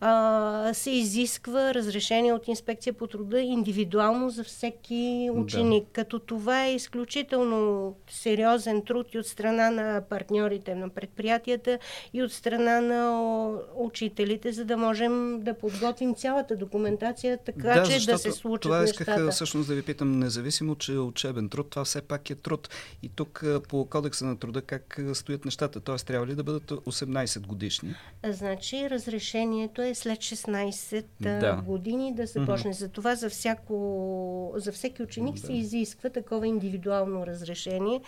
а, 0.00 0.70
се 0.74 0.90
изисква 0.90 1.74
разрешение 1.74 2.32
от 2.32 2.48
инспекция 2.48 2.92
по 2.92 3.06
труда 3.06 3.40
индивидуално 3.40 4.30
за 4.30 4.44
всеки 4.44 5.17
и 5.24 5.30
ученик. 5.30 5.84
Да. 5.84 5.92
Като 5.92 6.18
това 6.18 6.66
е 6.66 6.74
изключително 6.74 7.94
сериозен 8.10 8.82
труд 8.82 9.14
и 9.14 9.18
от 9.18 9.26
страна 9.26 9.70
на 9.70 10.02
партньорите 10.08 10.74
на 10.74 10.88
предприятията 10.88 11.78
и 12.12 12.22
от 12.22 12.32
страна 12.32 12.80
на 12.80 13.28
учителите, 13.74 14.52
за 14.52 14.64
да 14.64 14.76
можем 14.76 15.40
да 15.40 15.54
подготвим 15.54 16.14
цялата 16.14 16.56
документация, 16.56 17.38
така 17.38 17.74
да, 17.74 17.82
че 17.82 18.06
да 18.06 18.18
се 18.18 18.32
случат 18.32 18.62
това 18.62 18.84
исках 18.84 19.06
нещата. 19.06 19.30
всъщност 19.30 19.68
да 19.68 19.74
ви 19.74 19.82
питам, 19.82 20.18
независимо, 20.18 20.76
че 20.76 20.92
е 20.92 20.98
учебен 20.98 21.48
труд, 21.48 21.70
това 21.70 21.84
все 21.84 22.02
пак 22.02 22.30
е 22.30 22.34
труд. 22.34 22.68
И 23.02 23.08
тук 23.08 23.44
по 23.68 23.86
кодекса 23.86 24.26
на 24.26 24.38
труда 24.38 24.62
как 24.62 25.00
стоят 25.12 25.44
нещата? 25.44 25.80
Т.е. 25.80 25.96
трябва 25.96 26.26
ли 26.26 26.34
да 26.34 26.42
бъдат 26.42 26.70
18 26.70 27.46
годишни? 27.46 27.94
Значи 28.24 28.90
разрешението 28.90 29.82
е 29.82 29.94
след 29.94 30.18
16 30.18 31.04
да. 31.20 31.62
години 31.66 32.14
да 32.14 32.26
започне. 32.26 32.70
Mm-hmm. 32.70 32.78
Затова 32.78 33.14
за, 33.14 33.30
всяко, 33.30 34.52
за 34.56 34.72
всеки 34.72 34.97
ученик 35.02 35.34
да. 35.34 35.40
се 35.40 35.52
изисква 35.52 36.10
такова 36.10 36.46
индивидуално 36.46 37.26
разрешение 37.26 38.00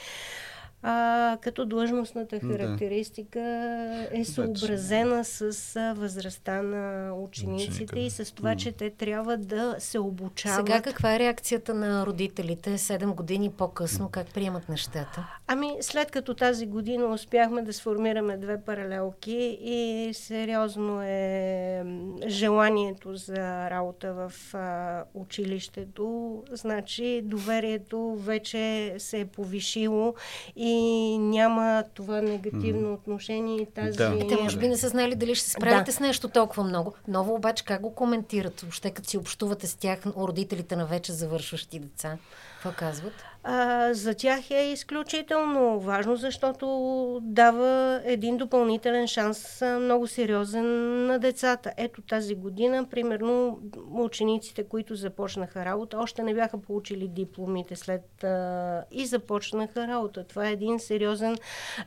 а, 0.82 1.38
като 1.40 1.66
длъжностната 1.66 2.40
характеристика 2.40 3.40
да. 3.40 4.08
е 4.12 4.24
съобразена 4.24 5.24
с 5.24 5.76
а, 5.76 5.92
възрастта 5.92 6.62
на 6.62 7.14
учениците 7.14 7.74
Ученика. 7.84 7.98
и 7.98 8.10
с 8.10 8.34
това, 8.34 8.56
че 8.56 8.72
те 8.72 8.90
трябва 8.90 9.36
да 9.36 9.76
се 9.78 9.98
обучават. 9.98 10.66
Сега 10.66 10.82
каква 10.82 11.14
е 11.14 11.18
реакцията 11.18 11.74
на 11.74 12.06
родителите 12.06 12.78
7 12.78 13.14
години 13.14 13.50
по-късно? 13.50 14.08
Как 14.08 14.26
приемат 14.34 14.68
нещата? 14.68 15.26
Ами, 15.46 15.76
след 15.80 16.10
като 16.10 16.34
тази 16.34 16.66
година 16.66 17.06
успяхме 17.06 17.62
да 17.62 17.72
сформираме 17.72 18.36
две 18.36 18.60
паралелки 18.62 19.58
и 19.62 20.10
сериозно 20.14 21.02
е 21.02 21.84
желанието 22.26 23.16
за 23.16 23.70
работа 23.70 24.12
в 24.12 24.54
а, 24.54 25.04
училището, 25.14 26.42
значи 26.52 27.20
доверието 27.24 28.16
вече 28.18 28.94
се 28.98 29.20
е 29.20 29.24
повишило 29.24 30.14
и 30.56 30.69
и 30.70 31.18
няма 31.18 31.84
това 31.94 32.20
негативно 32.20 32.92
отношение 32.92 33.56
и 33.56 33.66
тази... 33.66 33.98
Да. 33.98 34.28
Те 34.28 34.36
може 34.36 34.58
би 34.58 34.68
не 34.68 34.76
са 34.76 34.88
знали 34.88 35.14
дали 35.14 35.34
ще 35.34 35.44
се 35.44 35.50
справите 35.50 35.90
да. 35.90 35.92
с 35.92 36.00
нещо 36.00 36.28
толкова 36.28 36.64
много. 36.64 36.94
Ново 37.08 37.34
обаче 37.34 37.64
как 37.64 37.80
го 37.80 37.94
коментират? 37.94 38.60
Въобще 38.60 38.90
като 38.90 39.08
си 39.08 39.18
общувате 39.18 39.66
с 39.66 39.74
тях, 39.74 40.06
родителите 40.06 40.76
на 40.76 40.86
вече 40.86 41.12
завършващи 41.12 41.78
деца? 41.78 42.18
Какво 42.54 42.78
казват? 42.78 43.12
А, 43.42 43.94
за 43.94 44.14
тях 44.14 44.50
е 44.50 44.72
изключително 44.72 45.80
важно, 45.80 46.16
защото 46.16 47.18
дава 47.22 48.00
един 48.04 48.36
допълнителен 48.36 49.06
шанс 49.06 49.62
много 49.80 50.06
сериозен 50.06 50.66
на 51.06 51.18
децата. 51.18 51.72
Ето 51.76 52.02
тази 52.02 52.34
година, 52.34 52.86
примерно, 52.90 53.58
учениците, 53.90 54.64
които 54.64 54.94
започнаха 54.94 55.64
работа, 55.64 55.98
още 55.98 56.22
не 56.22 56.34
бяха 56.34 56.60
получили 56.60 57.08
дипломите 57.08 57.76
след 57.76 58.24
а, 58.24 58.84
и 58.90 59.06
започнаха 59.06 59.86
работа. 59.86 60.24
Това 60.24 60.48
е 60.48 60.52
един 60.52 60.78
сериозен 60.78 61.36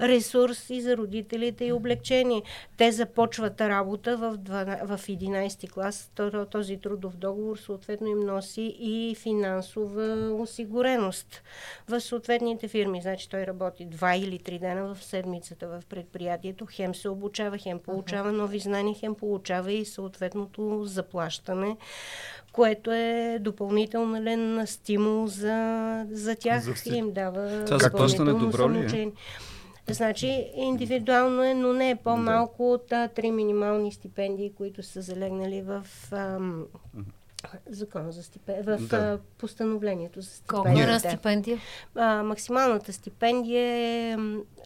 ресурс 0.01 0.69
и 0.69 0.81
за 0.81 0.98
родителите 0.98 1.65
и 1.65 1.72
облегчение. 1.72 2.41
Те 2.77 2.91
започват 2.91 3.62
работа 3.62 4.17
в, 4.17 4.38
12, 4.38 4.86
в 4.86 5.07
11 5.07 5.72
клас. 5.72 6.12
Този 6.51 6.77
трудов 6.77 7.17
договор 7.17 7.57
съответно 7.57 8.07
им 8.07 8.19
носи 8.19 8.75
и 8.79 9.15
финансова 9.15 10.33
осигуреност 10.33 11.42
в 11.88 12.01
съответните 12.01 12.67
фирми. 12.67 13.01
Значи 13.01 13.29
той 13.29 13.47
работи 13.47 13.85
два 13.85 14.15
или 14.15 14.39
три 14.39 14.59
дена 14.59 14.95
в 14.95 15.03
седмицата 15.03 15.67
в 15.67 15.83
предприятието. 15.89 16.67
Хем 16.71 16.95
се 16.95 17.09
обучава, 17.09 17.57
хем 17.57 17.79
получава 17.79 18.31
нови 18.31 18.59
знания, 18.59 18.95
хем 19.00 19.15
получава 19.15 19.71
и 19.71 19.85
съответното 19.85 20.81
заплащане, 20.85 21.77
което 22.51 22.91
е 22.91 23.38
допълнителен 23.41 24.67
стимул 24.67 25.27
за, 25.27 26.05
за 26.12 26.35
тях 26.35 26.63
за 26.63 26.73
и 26.93 26.97
им 26.97 27.12
дава 27.12 27.65
Това 27.65 27.79
заплащане 27.79 28.33
добро 28.33 28.69
ли 28.69 29.01
е? 29.01 29.12
Значи 29.88 30.51
индивидуално 30.55 31.43
е, 31.43 31.53
но 31.53 31.73
не 31.73 31.89
е 31.89 31.95
по-малко 31.95 32.71
от 32.71 32.93
три 33.15 33.31
минимални 33.31 33.91
стипендии, 33.91 34.53
които 34.53 34.83
са 34.83 35.01
залегнали 35.01 35.62
в 35.62 35.85
ам, 36.12 36.65
Закона 37.69 38.12
за 38.12 38.23
стипендия, 38.23 38.77
в 38.77 38.88
да. 38.88 39.19
постановлението 39.38 40.21
за 40.21 40.29
стипендия. 40.29 40.88
Колко 40.88 41.00
стипендия? 41.00 41.57
А, 41.95 42.23
максималната 42.23 42.93
стипендия 42.93 43.62
е 43.62 44.17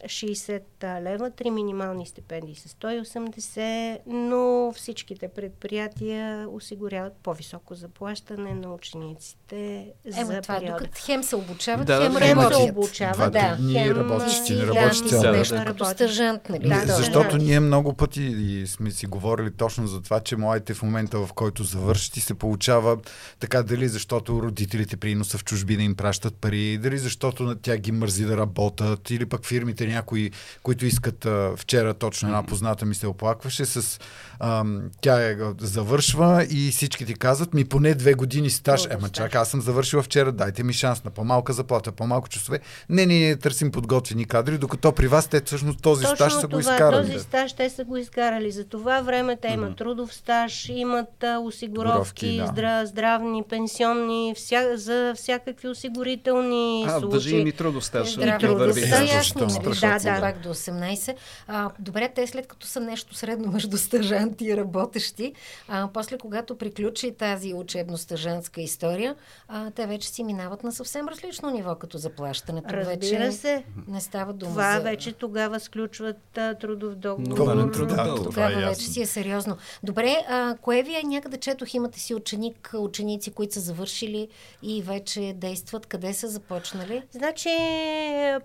60 0.04 0.62
лева, 1.02 1.30
три 1.30 1.50
минимални 1.50 2.06
стипендии 2.06 2.54
са 2.54 2.68
180, 2.68 3.98
но 4.06 4.72
всичките 4.72 5.28
предприятия 5.28 6.48
осигуряват 6.48 7.12
по-високо 7.22 7.74
заплащане 7.74 8.54
на 8.54 8.74
учениците 8.74 9.92
Ема, 10.16 10.26
за 10.26 10.40
това, 10.40 10.54
периода. 10.54 10.72
Докато 10.72 10.98
хем 11.04 11.22
се 11.22 11.36
обучават, 11.36 11.86
да, 11.86 12.00
хем, 12.02 12.14
хем 12.14 12.38
работят. 12.38 12.56
се 12.56 12.70
обучават, 12.70 13.32
да. 13.32 13.56
Дни 13.60 13.74
хем 13.74 13.96
работещи, 13.96 14.54
не 14.54 14.66
работещи 14.66 15.08
цял 15.08 15.32
нещо 15.32 15.62
като 15.66 15.84
стъжант, 15.84 16.48
нали? 16.48 16.68
Да, 16.68 16.86
защото 16.86 17.38
да. 17.38 17.44
ние 17.44 17.60
много 17.60 17.94
пъти 17.94 18.22
и 18.22 18.66
сме 18.66 18.90
си 18.90 19.06
говорили 19.06 19.50
точно 19.50 19.86
за 19.86 20.02
това, 20.02 20.20
че 20.20 20.36
младите 20.36 20.74
в 20.74 20.82
момента, 20.82 21.18
в 21.18 21.32
който 21.32 21.64
завършат 21.64 22.16
и 22.16 22.20
се 22.20 22.34
получава 22.68 22.96
така 23.40 23.62
дали 23.62 23.88
защото 23.88 24.42
родителите 24.42 24.96
приноса 24.96 25.38
в 25.38 25.44
чужбина 25.44 25.82
им 25.82 25.94
пращат 25.94 26.34
пари, 26.34 26.78
дали 26.78 26.98
защото 26.98 27.42
на 27.42 27.56
тях 27.56 27.78
ги 27.78 27.92
мързи 27.92 28.24
да 28.24 28.36
работят, 28.36 29.10
или 29.10 29.26
пък 29.26 29.46
фирмите 29.46 29.86
някои, 29.86 30.30
които 30.62 30.86
искат 30.86 31.26
а, 31.26 31.52
вчера 31.56 31.94
точно 31.94 32.28
една 32.28 32.42
позната 32.42 32.86
ми 32.86 32.94
се 32.94 33.06
оплакваше 33.06 33.64
с 33.64 34.00
а, 34.40 34.64
тя 35.00 35.30
е, 35.30 35.36
завършва 35.60 36.46
и 36.50 36.70
всички 36.70 37.06
ти 37.06 37.14
казват 37.14 37.54
ми 37.54 37.64
поне 37.64 37.94
две 37.94 38.14
години 38.14 38.50
стаж. 38.50 38.86
Ема 38.90 39.08
чакай, 39.08 39.40
аз 39.40 39.50
съм 39.50 39.60
завършила 39.60 40.02
вчера, 40.02 40.32
дайте 40.32 40.62
ми 40.62 40.72
шанс 40.72 41.04
на 41.04 41.10
по-малка 41.10 41.52
заплата, 41.52 41.92
по-малко 41.92 42.28
часове. 42.28 42.60
Не, 42.88 43.06
ние 43.06 43.36
търсим 43.36 43.72
подготвени 43.72 44.24
кадри, 44.24 44.58
докато 44.58 44.92
при 44.92 45.06
вас 45.06 45.28
те 45.28 45.40
всъщност 45.40 45.82
този 45.82 46.02
Точно 46.02 46.16
стаж 46.16 46.32
са 46.32 46.40
това, 46.40 46.54
го 46.54 46.60
изкарали. 46.60 47.12
Този 47.12 47.24
стаж 47.24 47.52
те 47.52 47.70
са 47.70 47.84
го 47.84 47.96
изкарали. 47.96 48.50
За 48.50 48.64
това 48.64 49.00
време 49.00 49.36
те 49.36 49.48
имат 49.48 49.72
mm-hmm. 49.72 49.78
трудов 49.78 50.14
стаж, 50.14 50.68
имат 50.68 51.22
а, 51.22 51.38
осигуровки, 51.38 52.36
да. 52.36 52.52
Здрав, 52.58 52.88
здравни, 52.88 53.42
пенсионни, 53.42 54.32
вся, 54.36 54.72
за 54.74 55.12
всякакви 55.16 55.68
осигурителни 55.68 56.84
а, 56.88 57.00
случаи. 57.00 57.10
Въжи 57.10 57.36
и 57.36 57.52
трудов 57.52 57.84
стаж. 57.84 58.16
И 58.16 58.20
трудов 58.40 58.76
стаж, 58.76 59.14
ясно. 59.14 59.46
Да, 59.80 59.98
да. 59.98 60.20
Пак 60.20 60.40
до 60.40 60.54
18. 60.54 61.14
А, 61.46 61.70
добре, 61.78 62.12
те 62.14 62.26
след 62.26 62.46
като 62.46 62.66
са 62.66 62.80
нещо 62.80 63.14
средно 63.14 63.52
между 63.52 63.78
стъжанти 63.78 64.44
и 64.44 64.56
работещи, 64.56 65.32
а, 65.68 65.88
после 65.94 66.18
когато 66.18 66.58
приключи 66.58 67.14
тази 67.18 67.54
учебно-стъжанска 67.54 68.60
история, 68.60 69.14
а, 69.48 69.70
те 69.70 69.86
вече 69.86 70.08
си 70.08 70.24
минават 70.24 70.64
на 70.64 70.72
съвсем 70.72 71.08
различно 71.08 71.50
ниво 71.50 71.74
като 71.74 71.98
заплащането. 71.98 72.74
Разбира 72.74 73.18
вече 73.18 73.32
се. 73.32 73.64
Не 73.88 74.00
става 74.00 74.32
дума 74.32 74.52
Това 74.52 74.76
за... 74.76 74.80
вече 74.80 75.12
тогава 75.12 75.60
сключват 75.60 76.38
а, 76.38 76.54
трудов 76.54 76.94
договор. 76.94 77.70
Трудов 77.72 77.96
договор. 77.96 78.24
Тогава 78.24 78.52
е 78.52 78.66
вече 78.66 78.86
си 78.86 79.02
е 79.02 79.06
сериозно. 79.06 79.56
Добре, 79.82 80.16
а, 80.28 80.56
кое 80.62 80.82
ви 80.82 80.94
е 80.94 81.02
някъде 81.02 81.36
четох, 81.36 81.74
имате 81.74 82.00
си 82.00 82.14
ученик, 82.14 82.47
ученици, 82.74 83.30
които 83.30 83.54
са 83.54 83.60
завършили 83.60 84.28
и 84.62 84.82
вече 84.82 85.34
действат? 85.36 85.86
Къде 85.86 86.14
са 86.14 86.28
започнали? 86.28 87.02
Значи, 87.10 87.48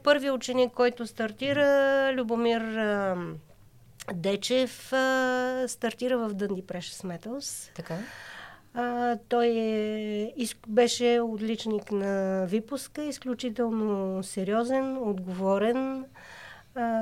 първият 0.03 0.35
ученик, 0.35 0.73
който 0.73 1.07
стартира, 1.07 2.11
Любомир 2.13 2.61
Дечев, 4.13 4.87
стартира 5.67 6.17
в 6.17 6.33
Дънди 6.33 6.63
Precious 6.63 7.17
Metals. 7.17 7.75
Така. 7.75 7.97
А, 8.73 9.17
той 9.29 9.47
е, 9.47 10.33
беше 10.67 11.19
отличник 11.19 11.91
на 11.91 12.45
випуска, 12.45 13.03
изключително 13.03 14.23
сериозен, 14.23 14.97
отговорен. 14.97 16.05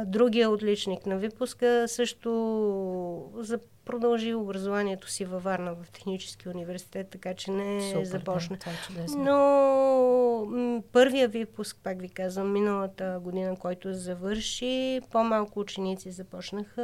Другия 0.05 0.49
отличник 0.49 1.05
на 1.05 1.17
випуска 1.17 1.85
също 1.87 2.31
продължи 3.85 4.33
образованието 4.33 5.09
си 5.09 5.25
във 5.25 5.43
Варна 5.43 5.73
в 5.73 5.91
Технически 5.91 6.49
университет, 6.49 7.09
така 7.09 7.33
че 7.33 7.51
не 7.51 7.91
Супер, 7.91 8.05
започна. 8.05 8.57
Да, 8.95 9.01
е 9.01 9.05
Но 9.17 10.81
първия 10.91 11.27
випуск, 11.27 11.77
пак 11.83 12.01
ви 12.01 12.09
казвам, 12.09 12.51
миналата 12.51 13.19
година, 13.21 13.55
който 13.59 13.93
завърши, 13.93 15.01
по-малко 15.11 15.59
ученици 15.59 16.11
започнаха 16.11 16.81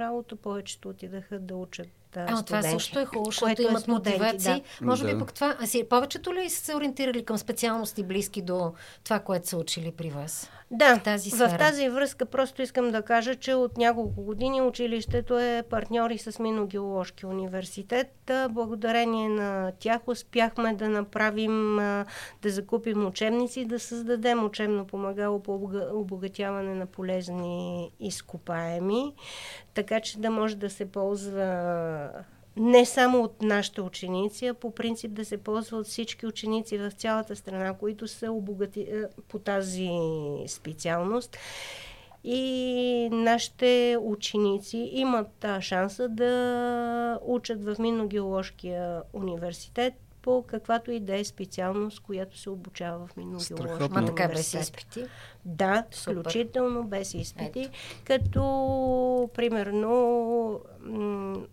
работа, 0.00 0.36
повечето 0.36 0.88
отидаха 0.88 1.38
да 1.38 1.56
учат 1.56 1.88
а, 2.16 2.36
студенти. 2.36 2.46
това 2.46 2.62
също 2.62 3.00
е 3.00 3.04
хубаво, 3.04 3.24
защото 3.24 3.62
е 3.62 3.64
имат 3.64 3.88
е 3.88 3.90
мотивации. 3.90 4.62
Да. 4.80 4.86
Може 4.86 5.04
би 5.04 5.12
да. 5.12 5.18
пък 5.18 5.34
това... 5.34 5.56
А 5.60 5.66
си, 5.66 5.86
повечето 5.88 6.34
ли 6.34 6.50
са 6.50 6.64
се 6.64 6.74
ориентирали 6.74 7.24
към 7.24 7.38
специалности 7.38 8.02
близки 8.02 8.42
до 8.42 8.72
това, 9.04 9.18
което 9.18 9.48
са 9.48 9.56
учили 9.56 9.92
при 9.92 10.10
вас? 10.10 10.50
Да, 10.72 10.96
в 10.96 11.02
тази, 11.02 11.30
сфера? 11.30 11.48
в 11.48 11.58
тази 11.58 11.88
връзка 11.88 12.26
просто 12.26 12.62
искам 12.62 12.90
да 12.90 13.02
кажа, 13.02 13.34
че 13.34 13.54
от 13.54 13.76
няколко 13.76 14.22
години 14.22 14.62
училището 14.62 15.38
е 15.38 15.62
партньори 15.70 16.18
с 16.18 16.38
Миногеоложки 16.38 17.26
университет. 17.26 18.30
Благодарение 18.50 19.28
на 19.28 19.72
тях 19.78 20.08
успяхме 20.08 20.74
да 20.74 20.88
направим, 20.88 21.76
да 22.42 22.50
закупим 22.50 23.06
учебници, 23.06 23.64
да 23.64 23.78
създадем 23.78 24.44
учебно 24.44 24.86
помагало 24.86 25.42
по 25.42 25.70
обогатяване 25.92 26.74
на 26.74 26.86
полезни 26.86 27.90
изкопаеми, 28.00 29.14
така 29.74 30.00
че 30.00 30.18
да 30.18 30.30
може 30.30 30.56
да 30.56 30.70
се 30.70 30.92
ползва 30.92 32.10
не 32.60 32.86
само 32.86 33.22
от 33.22 33.42
нашите 33.42 33.80
ученици, 33.80 34.46
а 34.46 34.54
по 34.54 34.74
принцип 34.74 35.12
да 35.12 35.24
се 35.24 35.36
ползва 35.36 35.78
от 35.78 35.86
всички 35.86 36.26
ученици 36.26 36.78
в 36.78 36.90
цялата 36.90 37.36
страна, 37.36 37.74
които 37.74 38.08
са 38.08 38.32
обогати 38.32 38.88
по 39.28 39.38
тази 39.38 39.90
специалност. 40.46 41.36
И 42.24 43.08
нашите 43.12 43.96
ученици 44.00 44.90
имат 44.92 45.46
шанса 45.60 46.08
да 46.08 47.18
учат 47.22 47.64
в 47.64 47.76
Минно-геоложкия 47.78 49.02
университет 49.12 49.94
по 50.22 50.44
каквато 50.46 50.90
и 50.90 51.00
да 51.00 51.16
е 51.16 51.24
специалност, 51.24 52.00
която 52.00 52.38
се 52.38 52.50
обучава 52.50 53.06
в 53.06 53.16
Минно-геоложкия 53.16 53.88
Ма 53.90 54.06
така 54.06 54.28
без 54.28 54.54
изпити? 54.54 55.04
Да, 55.44 55.84
включително 55.92 56.84
без 56.84 57.14
изпити, 57.14 57.60
Ето. 57.60 57.70
като 58.04 59.30
примерно 59.34 60.60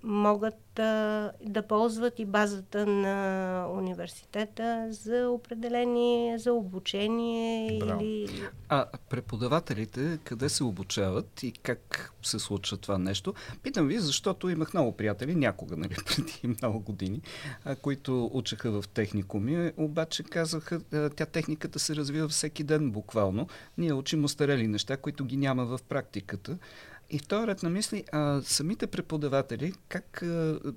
могат 0.04 0.67
да, 0.78 1.32
да 1.42 1.62
ползват 1.62 2.20
и 2.20 2.26
базата 2.26 2.86
на 2.86 3.68
университета 3.72 4.88
за 4.92 5.30
определени, 5.30 6.36
за 6.38 6.54
обучение 6.54 7.80
Браво. 7.80 8.04
или... 8.04 8.48
А 8.70 8.86
преподавателите 9.10 10.20
къде 10.24 10.50
се 10.50 10.64
обучават 10.64 11.44
и 11.44 11.52
как 11.52 12.14
се 12.22 12.40
случва 12.40 12.78
това 12.78 12.98
нещо? 12.98 13.34
Питам 13.64 13.88
ви, 13.88 14.00
защото 14.00 14.50
имах 14.50 14.74
много 14.74 14.92
приятели, 14.92 15.36
някога, 15.36 15.78
нали, 15.78 15.96
преди 16.06 16.56
много 16.62 16.80
години, 16.80 17.22
а, 17.66 17.76
които 17.76 18.30
учеха 18.34 18.82
в 18.82 18.88
техникуми, 18.88 19.72
обаче 19.78 20.24
казаха, 20.24 20.80
тя 21.16 21.26
техниката 21.26 21.80
се 21.80 21.96
развива 21.96 22.28
всеки 22.28 22.64
ден 22.64 22.92
буквално. 22.92 23.48
Ние 23.78 23.94
учим 23.94 24.24
устарели 24.24 24.68
неща, 24.68 24.98
които 24.98 25.26
ги 25.26 25.38
няма 25.38 25.66
в 25.66 25.80
практиката. 25.90 26.58
И 27.10 27.18
вторият 27.18 27.64
на 27.64 27.70
мисли, 27.70 28.06
а, 28.12 28.42
самите 28.46 28.88
преподаватели 28.88 29.74
как 29.88 30.24
а, 30.24 30.74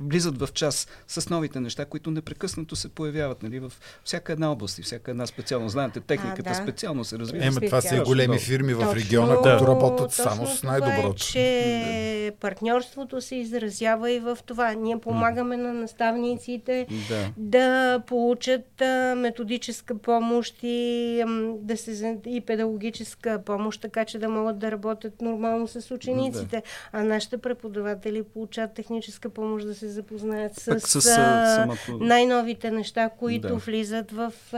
влизат 0.00 0.38
в 0.38 0.48
час 0.52 0.88
с 1.08 1.30
новите 1.30 1.60
неща, 1.60 1.84
които 1.84 2.10
непрекъснато 2.10 2.76
се 2.76 2.88
появяват 2.88 3.42
нали, 3.42 3.60
в 3.60 3.72
всяка 4.04 4.32
една 4.32 4.52
област 4.52 4.78
и 4.78 4.82
всяка 4.82 5.10
една 5.10 5.26
специално. 5.26 5.68
Знаете, 5.68 6.00
техниката 6.00 6.50
а, 6.50 6.52
да. 6.52 6.54
специално 6.54 7.04
се 7.04 7.18
развива. 7.18 7.46
Ема, 7.46 7.60
това 7.60 7.80
са 7.80 7.96
и 7.96 8.00
големи 8.00 8.38
фирми 8.38 8.74
в 8.74 8.94
региона, 8.94 9.34
точно, 9.34 9.58
които 9.58 9.66
работят 9.66 10.12
само 10.12 10.46
с 10.46 10.62
най-доброто. 10.62 11.22
Е, 11.22 11.32
че 11.32 12.32
партньорството 12.40 13.20
се 13.20 13.36
изразява 13.36 14.10
и 14.10 14.18
в 14.18 14.38
това. 14.46 14.72
Ние 14.72 15.00
помагаме 15.00 15.56
на 15.56 15.72
наставниците 15.72 16.86
да, 17.08 17.32
да 17.36 18.00
получат 18.06 18.80
а, 18.80 19.14
методическа 19.16 19.98
помощ 19.98 20.56
и, 20.62 21.24
да 21.60 21.76
се, 21.76 22.18
и 22.26 22.40
педагогическа 22.40 23.42
помощ, 23.46 23.80
така 23.80 24.04
че 24.04 24.18
да 24.18 24.28
могат 24.28 24.58
да 24.58 24.70
работят 24.70 25.20
нормално 25.20 25.68
с 25.68 25.94
учениците. 25.94 26.56
Да. 26.56 26.62
А 26.92 27.04
нашите 27.04 27.38
преподаватели 27.38 28.22
получават 28.22 28.74
техническа 28.74 29.28
помощ 29.28 29.66
да 29.66 29.74
се 29.74 29.88
запознаят 29.90 30.54
с, 30.54 30.80
с, 30.80 31.00
с 31.00 31.02
самото... 31.02 32.04
най-новите 32.04 32.70
неща, 32.70 33.10
които 33.18 33.48
да. 33.48 33.54
влизат 33.54 34.10
в 34.10 34.32
а, 34.52 34.56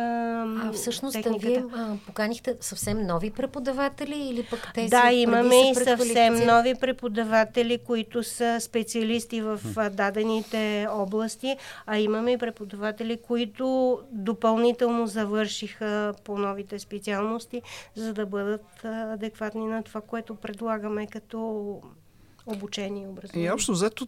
а 0.69 0.73
всъщност 0.73 1.13
техниката. 1.13 1.47
вие 1.47 1.65
а, 1.75 1.97
поканихте 2.07 2.57
съвсем 2.61 3.07
нови 3.07 3.31
преподаватели 3.31 4.17
или 4.17 4.47
пък 4.51 4.71
тези 4.75 4.91
Да, 4.91 5.13
имаме 5.13 5.71
и 5.71 5.75
съвсем 5.75 6.47
нови 6.47 6.75
преподаватели, 6.75 7.79
които 7.79 8.23
са 8.23 8.61
специалисти 8.61 9.41
в 9.41 9.61
а, 9.77 9.91
дадените 9.91 10.87
области, 10.91 11.57
а 11.87 11.99
имаме 11.99 12.33
и 12.33 12.39
преподаватели, 12.39 13.17
които 13.17 13.99
допълнително 14.13 15.07
завършиха 15.07 16.15
по 16.25 16.39
новите 16.39 16.79
специалности, 16.79 17.63
за 17.95 18.15
да 18.15 18.27
бъдат 18.27 18.85
адекватни 18.85 19.67
на 19.67 19.83
това, 19.83 20.01
което 20.01 20.35
предлагаме 20.35 21.07
като 21.07 21.81
обучение 22.47 23.05
и 23.05 23.07
образование. 23.07 23.47
И 23.47 23.51
общо 23.51 23.73
взето 23.73 24.07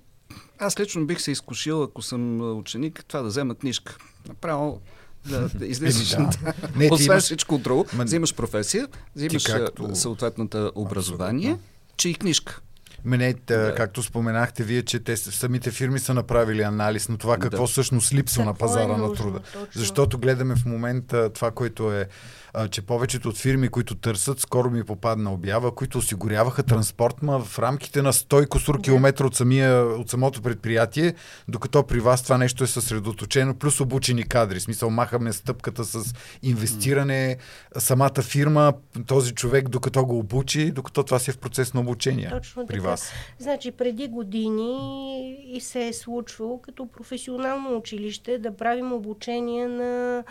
аз 0.59 0.81
лично 0.81 1.07
бих 1.07 1.21
се 1.21 1.31
изкушил, 1.31 1.83
ако 1.83 2.03
съм 2.03 2.57
ученик, 2.59 3.05
това 3.09 3.23
да 3.23 3.29
взема 3.29 3.55
книжка. 3.55 3.97
Направо 4.29 4.81
да, 5.27 5.49
да 5.49 5.67
излезеш. 5.67 6.09
да. 6.09 6.31
Не, 6.77 6.89
Освен 6.93 7.07
имаш... 7.07 7.25
всичко 7.25 7.59
друго, 7.59 7.87
Ма... 7.93 8.05
взимаш 8.05 8.35
професия, 8.35 8.89
взимаш 9.17 9.45
както... 9.47 9.95
съответната 9.95 10.73
образование, 10.75 11.51
Абсолютно. 11.51 11.69
че 11.97 12.09
и 12.09 12.15
книжка. 12.15 12.61
Мене, 13.05 13.35
да. 13.47 13.75
както 13.77 14.03
споменахте 14.03 14.65
вие, 14.65 14.83
че 14.83 15.01
те 15.01 15.17
самите 15.17 15.71
фирми 15.71 15.99
са 15.99 16.15
направили 16.15 16.63
анализ 16.63 17.09
на 17.09 17.19
това 17.19 17.39
какво 17.39 17.63
да. 17.63 17.67
всъщност 17.67 18.13
липсва 18.13 18.45
какво 18.45 18.53
на 18.53 18.59
пазара 18.59 18.85
е 18.85 18.87
нужно, 18.87 19.07
на 19.07 19.15
труда. 19.15 19.41
Точно. 19.41 19.81
Защото 19.81 20.19
гледаме 20.19 20.57
в 20.57 20.65
момента 20.65 21.33
това, 21.33 21.51
което 21.51 21.93
е 21.93 22.09
а, 22.55 22.69
че 22.69 22.83
повечето 22.83 23.29
от 23.29 23.38
фирми, 23.38 23.69
които 23.69 23.95
търсят, 23.95 24.40
скоро 24.40 24.71
ми 24.71 24.85
попадна 24.85 25.33
обява, 25.33 25.75
които 25.75 25.99
осигуряваха 25.99 26.62
транспорт 26.62 27.23
ма 27.23 27.40
в 27.40 27.59
рамките 27.59 28.03
на 28.03 28.12
100 28.12 28.49
косур 28.49 28.81
километра 28.81 29.27
от, 29.27 29.35
самия, 29.35 29.85
от 29.85 30.11
самото 30.11 30.43
предприятие, 30.43 31.14
докато 31.49 31.87
при 31.87 32.01
вас 32.01 32.23
това 32.23 32.38
нещо 32.38 32.64
е 32.64 32.67
съсредоточено, 32.67 33.55
плюс 33.55 33.81
обучени 33.81 34.29
кадри. 34.29 34.61
Смисъл, 34.61 34.90
махаме 34.90 35.33
стъпката 35.33 35.85
с 35.85 36.14
инвестиране, 36.43 37.37
самата 37.79 38.23
фирма, 38.23 38.73
този 39.07 39.35
човек, 39.35 39.69
докато 39.69 40.07
го 40.07 40.19
обучи, 40.19 40.71
докато 40.71 41.03
това 41.03 41.19
си 41.19 41.31
е 41.31 41.35
в 41.35 41.38
процес 41.38 41.75
на 41.75 41.81
обучение 41.81 42.31
Точно 42.31 42.67
при 42.67 42.77
така. 42.77 42.88
вас. 42.88 43.12
Значи, 43.38 43.71
преди 43.71 44.09
години 44.09 45.37
и 45.47 45.61
се 45.61 45.87
е 45.87 45.93
случвало 45.93 46.61
като 46.61 46.87
професионално 46.87 47.77
училище 47.77 48.38
да 48.38 48.57
правим 48.57 48.93
обучение 48.93 49.69
на 49.69 50.25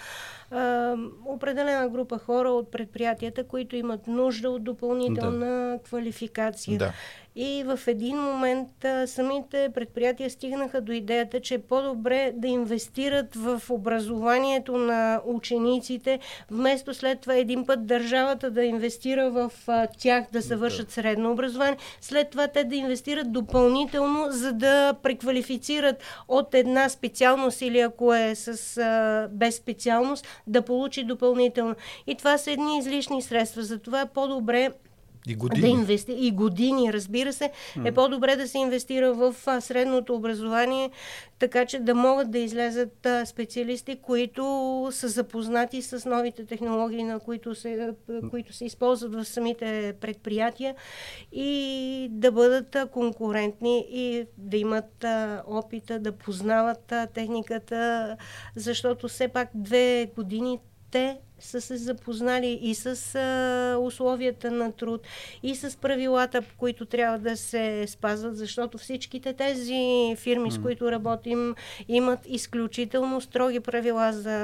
а, 0.53 0.95
определена 1.25 1.89
група 1.89 2.17
хора 2.17 2.49
от 2.49 2.71
предприятията, 2.71 3.43
които 3.43 3.75
имат 3.75 4.07
нужда 4.07 4.49
от 4.49 4.63
допълнителна 4.63 5.71
да. 5.71 5.79
квалификация. 5.83 6.77
Да. 6.77 6.93
И 7.35 7.63
в 7.63 7.79
един 7.87 8.17
момент 8.17 8.85
а, 8.85 9.07
самите 9.07 9.69
предприятия 9.75 10.29
стигнаха 10.29 10.81
до 10.81 10.91
идеята, 10.91 11.39
че 11.39 11.53
е 11.53 11.59
по-добре 11.59 12.31
да 12.35 12.47
инвестират 12.47 13.35
в 13.35 13.61
образованието 13.69 14.77
на 14.77 15.21
учениците, 15.25 16.19
вместо 16.51 16.93
след 16.93 17.19
това 17.19 17.35
един 17.35 17.65
път 17.65 17.85
държавата 17.85 18.51
да 18.51 18.63
инвестира 18.63 19.29
в 19.31 19.51
а, 19.67 19.87
тях 19.87 20.25
да 20.31 20.41
завършат 20.41 20.91
средно 20.91 21.31
образование, 21.31 21.77
след 22.01 22.29
това 22.29 22.47
те 22.47 22.63
да 22.63 22.75
инвестират 22.75 23.31
допълнително, 23.31 24.25
за 24.29 24.53
да 24.53 24.93
преквалифицират 25.03 26.03
от 26.27 26.53
една 26.53 26.89
специалност 26.89 27.61
или 27.61 27.79
ако 27.79 28.13
е 28.13 28.35
с 28.35 28.77
а, 28.77 29.27
без 29.31 29.55
специалност, 29.55 30.27
да 30.47 30.61
получи 30.61 31.03
допълнително. 31.03 31.75
И 32.07 32.15
това 32.15 32.37
са 32.37 32.51
едни 32.51 32.77
излишни 32.77 33.21
средства. 33.21 33.63
Затова 33.63 34.01
е 34.01 34.05
по-добре 34.05 34.71
и 35.27 35.35
години. 35.35 35.61
Да 35.61 35.67
инвести... 35.67 36.15
И 36.17 36.31
години, 36.31 36.93
разбира 36.93 37.33
се. 37.33 37.51
Е 37.85 37.91
по-добре 37.91 38.35
да 38.35 38.47
се 38.47 38.57
инвестира 38.57 39.13
в 39.13 39.35
средното 39.61 40.15
образование, 40.15 40.89
така 41.39 41.65
че 41.65 41.79
да 41.79 41.95
могат 41.95 42.31
да 42.31 42.39
излезат 42.39 43.07
специалисти, 43.25 43.95
които 44.01 44.43
са 44.91 45.07
запознати 45.07 45.81
с 45.81 46.09
новите 46.09 46.45
технологии, 46.45 47.03
на 47.03 47.19
които 47.19 47.55
се, 47.55 47.93
които 48.29 48.53
се 48.53 48.65
използват 48.65 49.15
в 49.15 49.25
самите 49.25 49.93
предприятия 50.01 50.75
и 51.31 52.07
да 52.11 52.31
бъдат 52.31 52.77
конкурентни 52.91 53.85
и 53.89 54.25
да 54.37 54.57
имат 54.57 55.05
опита, 55.47 55.99
да 55.99 56.11
познават 56.11 56.93
техниката, 57.13 58.17
защото 58.55 59.07
все 59.07 59.27
пак 59.27 59.49
две 59.55 60.11
години 60.15 60.59
те 60.91 61.17
са 61.45 61.61
се 61.61 61.77
запознали 61.77 62.59
и 62.61 62.75
с 62.75 63.15
а, 63.15 63.77
условията 63.79 64.51
на 64.51 64.71
труд, 64.71 65.01
и 65.43 65.55
с 65.55 65.77
правилата, 65.77 66.41
които 66.57 66.85
трябва 66.85 67.19
да 67.19 67.37
се 67.37 67.87
спазват, 67.87 68.37
защото 68.37 68.77
всичките 68.77 69.33
тези 69.33 70.15
фирми, 70.17 70.51
mm. 70.51 70.55
с 70.55 70.61
които 70.61 70.91
работим, 70.91 71.55
имат 71.87 72.19
изключително 72.25 73.21
строги 73.21 73.59
правила 73.59 74.13
за 74.13 74.37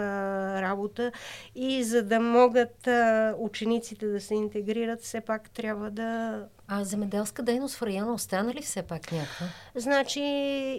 работа 0.62 1.12
и 1.56 1.84
за 1.84 2.04
да 2.04 2.20
могат 2.20 2.88
а, 2.88 3.36
учениците 3.38 4.08
да 4.08 4.22
се 4.22 4.36
интегрират, 4.36 5.02
все 5.02 5.22
пак 5.22 5.50
трябва 5.50 5.92
да 5.92 6.40
а 6.72 6.84
земеделска 6.84 7.44
дейност 7.44 7.76
в 7.76 7.84
района 7.84 8.14
остана 8.14 8.54
ли 8.54 8.62
все 8.62 8.82
пак 8.82 9.12
някаква? 9.12 9.46
Значи 9.76 10.22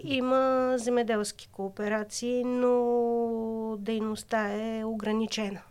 има 0.03 0.73
земеделски 0.77 1.49
кооперации, 1.51 2.43
но 2.43 3.77
дейността 3.79 4.53
е 4.53 4.83
ограничена. 4.85 5.61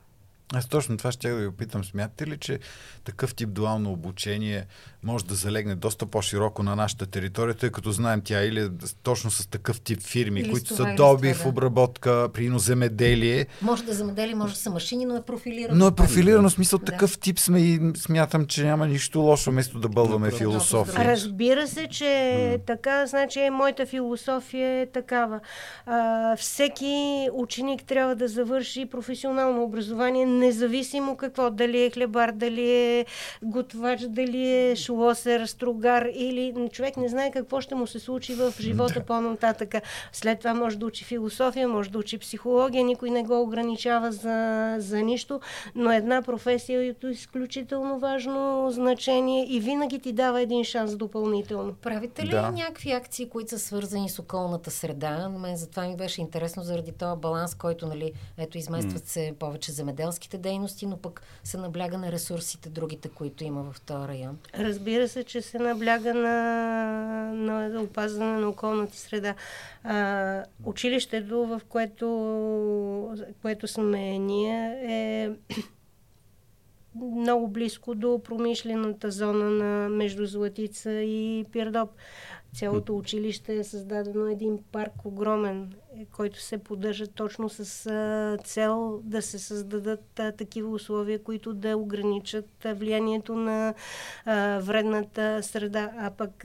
Аз 0.54 0.68
точно 0.68 0.96
това 0.96 1.12
ще 1.12 1.28
да 1.28 1.36
ви 1.36 1.46
опитам. 1.46 1.84
Смятате 1.84 2.26
ли, 2.26 2.38
че 2.38 2.60
такъв 3.04 3.34
тип 3.34 3.52
дуално 3.52 3.92
обучение 3.92 4.66
може 5.02 5.24
да 5.24 5.34
залегне 5.34 5.74
доста 5.74 6.06
по-широко 6.06 6.62
на 6.62 6.76
нашата 6.76 7.06
територия, 7.06 7.54
тъй 7.54 7.70
като 7.70 7.92
знаем 7.92 8.22
тя 8.24 8.42
или 8.42 8.68
точно 9.02 9.30
с 9.30 9.46
такъв 9.46 9.80
тип 9.80 10.02
фирми, 10.02 10.40
или 10.40 10.50
които 10.50 10.74
са 10.76 10.94
доби 10.96 11.34
в 11.34 11.46
обработка, 11.46 12.28
прино 12.32 12.58
земеделие. 12.58 13.46
Може 13.62 13.84
да 13.84 13.92
земеделие, 13.92 14.34
може 14.34 14.54
да 14.54 14.60
са 14.60 14.70
машини, 14.70 15.04
но 15.04 15.16
е 15.16 15.22
профилирано. 15.22 15.78
Но 15.78 15.86
е 15.86 15.94
профилирано, 15.94 16.48
в 16.48 16.52
смисъл 16.52 16.78
да. 16.78 16.84
такъв 16.84 17.18
тип 17.18 17.38
сме 17.38 17.60
и 17.60 17.80
смятам, 17.96 18.46
че 18.46 18.64
няма 18.64 18.86
нищо 18.86 19.20
лошо, 19.20 19.50
вместо 19.50 19.80
да 19.80 19.88
бълваме 19.88 20.30
философия. 20.30 21.04
Разбира 21.04 21.68
се, 21.68 21.86
че 21.86 22.04
mm. 22.04 22.66
така, 22.66 23.06
значи 23.06 23.50
моята 23.52 23.86
философия 23.86 24.80
е 24.80 24.86
такава. 24.86 25.40
А, 25.86 26.36
всеки 26.36 27.28
ученик 27.32 27.84
трябва 27.84 28.16
да 28.16 28.28
завърши 28.28 28.86
професионално 28.86 29.62
образование, 29.62 30.26
независимо 30.26 31.16
какво, 31.16 31.50
дали 31.50 31.84
е 31.84 31.90
хлебар, 31.90 32.32
дали 32.32 32.70
е 32.70 33.06
готвач, 33.42 34.00
дали 34.08 34.48
е 34.48 34.76
шлосер, 34.90 35.46
стругар 35.46 36.06
или 36.14 36.68
човек 36.72 36.96
не 36.96 37.08
знае 37.08 37.30
какво 37.30 37.60
ще 37.60 37.74
му 37.74 37.86
се 37.86 37.98
случи 37.98 38.34
в 38.34 38.54
живота 38.60 38.94
да. 38.94 39.04
по-нататък. 39.04 39.74
След 40.12 40.38
това 40.38 40.54
може 40.54 40.78
да 40.78 40.86
учи 40.86 41.04
философия, 41.04 41.68
може 41.68 41.90
да 41.90 41.98
учи 41.98 42.18
психология, 42.18 42.84
никой 42.84 43.10
не 43.10 43.22
го 43.22 43.42
ограничава 43.42 44.12
за, 44.12 44.74
за 44.78 45.02
нищо, 45.02 45.40
но 45.74 45.92
една 45.92 46.22
професия 46.22 46.82
е 46.82 47.06
изключително 47.06 47.98
важно 47.98 48.70
значение 48.70 49.46
и 49.48 49.60
винаги 49.60 49.98
ти 49.98 50.12
дава 50.12 50.40
един 50.40 50.64
шанс 50.64 50.96
допълнително. 50.96 51.74
Правите 51.74 52.26
ли 52.26 52.30
да. 52.30 52.50
някакви 52.50 52.92
акции, 52.92 53.28
които 53.28 53.50
са 53.50 53.58
свързани 53.58 54.08
с 54.08 54.18
околната 54.18 54.70
среда? 54.70 55.28
Мен 55.28 55.56
затова 55.56 55.82
ми 55.82 55.96
беше 55.96 56.20
интересно 56.20 56.62
заради 56.62 56.92
този 56.92 57.20
баланс, 57.20 57.54
който, 57.54 57.86
нали, 57.86 58.12
ето, 58.38 58.58
изместват 58.58 59.06
се 59.06 59.34
повече 59.38 59.72
земеделските 59.72 60.38
дейности, 60.38 60.86
но 60.86 60.96
пък 60.96 61.22
се 61.44 61.56
набляга 61.56 61.98
на 61.98 62.12
ресурсите, 62.12 62.68
другите, 62.68 63.08
които 63.08 63.44
има 63.44 63.72
в 63.72 63.80
този 63.80 64.08
район. 64.08 64.38
Разбира 64.58 64.79
се, 65.08 65.24
че 65.24 65.42
се 65.42 65.58
набляга 65.58 66.14
на, 66.14 67.32
на 67.68 67.82
опазване 67.82 68.40
на 68.40 68.48
околната 68.48 68.96
среда. 68.96 69.34
А, 69.84 70.44
училището, 70.64 71.46
в 71.46 71.60
което, 71.68 72.06
което 73.42 73.68
сме 73.68 74.18
ние, 74.18 74.80
е 74.84 75.30
много 76.94 77.48
близко 77.48 77.94
до 77.94 78.20
промишлената 78.24 79.10
зона 79.10 79.50
на 79.50 79.88
между 79.88 80.26
Златица 80.26 80.92
и 80.92 81.44
Пирдоп. 81.52 81.90
Цялото 82.54 82.96
училище 82.96 83.56
е 83.56 83.64
създадено 83.64 84.26
един 84.26 84.58
парк 84.72 84.92
огромен, 85.04 85.72
който 86.12 86.40
се 86.40 86.58
поддържа 86.58 87.06
точно 87.06 87.48
с 87.48 87.64
цел 88.44 89.00
да 89.04 89.22
се 89.22 89.38
създадат 89.38 90.20
такива 90.38 90.70
условия, 90.70 91.22
които 91.22 91.54
да 91.54 91.76
ограничат 91.76 92.48
влиянието 92.64 93.34
на 93.34 93.74
вредната 94.60 95.42
среда, 95.42 95.92
а 95.98 96.10
пък 96.10 96.44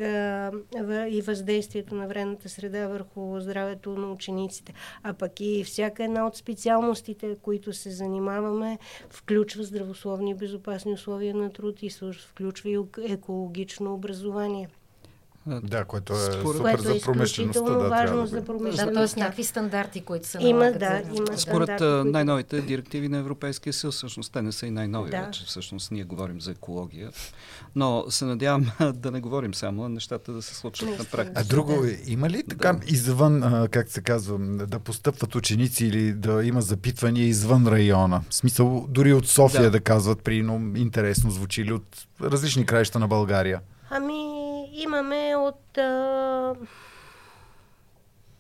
и 1.10 1.22
въздействието 1.26 1.96
на 1.96 2.08
вредната 2.08 2.50
среда 2.50 2.88
върху 2.88 3.40
здравето 3.40 3.90
на 3.90 4.12
учениците. 4.12 4.74
А 5.04 5.14
пък 5.14 5.40
и 5.40 5.64
всяка 5.64 6.04
една 6.04 6.28
от 6.28 6.36
специалностите, 6.36 7.36
които 7.42 7.74
се 7.74 7.90
занимаваме, 7.92 8.80
включва 9.10 9.64
здравословни 9.64 10.32
и 10.32 10.36
безопасни 10.36 10.94
условия 10.94 11.36
на 11.36 11.54
труд 11.54 11.84
и 11.84 11.90
включва 12.30 12.70
и 12.70 12.80
екологично 13.04 13.94
образование. 13.94 14.70
Да, 15.48 15.86
което 15.86 16.14
е 16.14 16.16
Според... 16.16 16.58
супер 16.58 16.80
за 16.80 17.02
промишлеността. 17.02 17.64
Да, 17.64 17.90
важно 17.90 18.22
да 18.22 18.28
за 18.28 18.46
промишлеността. 18.46 18.86
Да, 18.86 19.08
т.е. 19.08 19.20
някакви 19.20 19.44
стандарти, 19.44 20.02
които 20.02 20.28
са 20.28 20.38
Има, 20.42 20.72
да, 20.72 21.02
има 21.14 21.38
Според 21.38 21.70
стандарти, 21.70 22.12
най-новите 22.12 22.62
директиви 22.62 23.10
на 23.10 23.18
Европейския 23.18 23.74
съюз, 23.74 23.96
всъщност 23.96 24.34
те 24.34 24.42
не 24.42 24.52
са 24.52 24.66
и 24.68 24.72
най-нови 24.72 25.12
да. 25.12 25.22
вече. 25.22 25.46
Всъщност 25.46 25.92
ние 25.92 26.04
говорим 26.04 26.42
за 26.42 26.52
екология. 26.52 27.12
Но 27.76 28.06
се 28.10 28.26
надявам 28.26 28.72
да 28.94 29.12
не 29.12 29.22
говорим 29.22 29.54
само, 29.54 29.86
а 29.86 29.90
нещата 29.90 30.32
да 30.32 30.42
се 30.42 30.56
случат 30.56 31.00
на 31.00 31.06
практика. 31.06 31.42
А 31.42 31.44
друго, 31.44 31.86
има 32.06 32.30
ли 32.30 32.44
така 32.44 32.74
да. 32.74 32.80
извън, 32.88 33.68
как 33.72 33.90
се 33.90 34.02
казва, 34.02 34.38
да 34.68 34.80
постъпват 34.80 35.36
ученици 35.36 35.86
или 35.86 36.14
да 36.14 36.44
има 36.44 36.62
запитвания 36.62 37.26
извън 37.26 37.68
района? 37.68 38.22
В 38.30 38.36
смисъл, 38.36 38.86
дори 38.90 39.14
от 39.14 39.28
София 39.28 39.64
да, 39.64 39.72
да 39.72 39.80
казват, 39.80 40.22
при 40.24 40.36
интересно 40.76 41.32
звучи 41.32 41.62
или 41.62 41.74
от 41.74 42.08
различни 42.22 42.66
краища 42.66 43.00
на 43.00 43.08
България? 43.08 43.62
Ами, 43.90 44.35
имаме 44.84 45.36
от 45.36 45.78
а, 45.78 46.56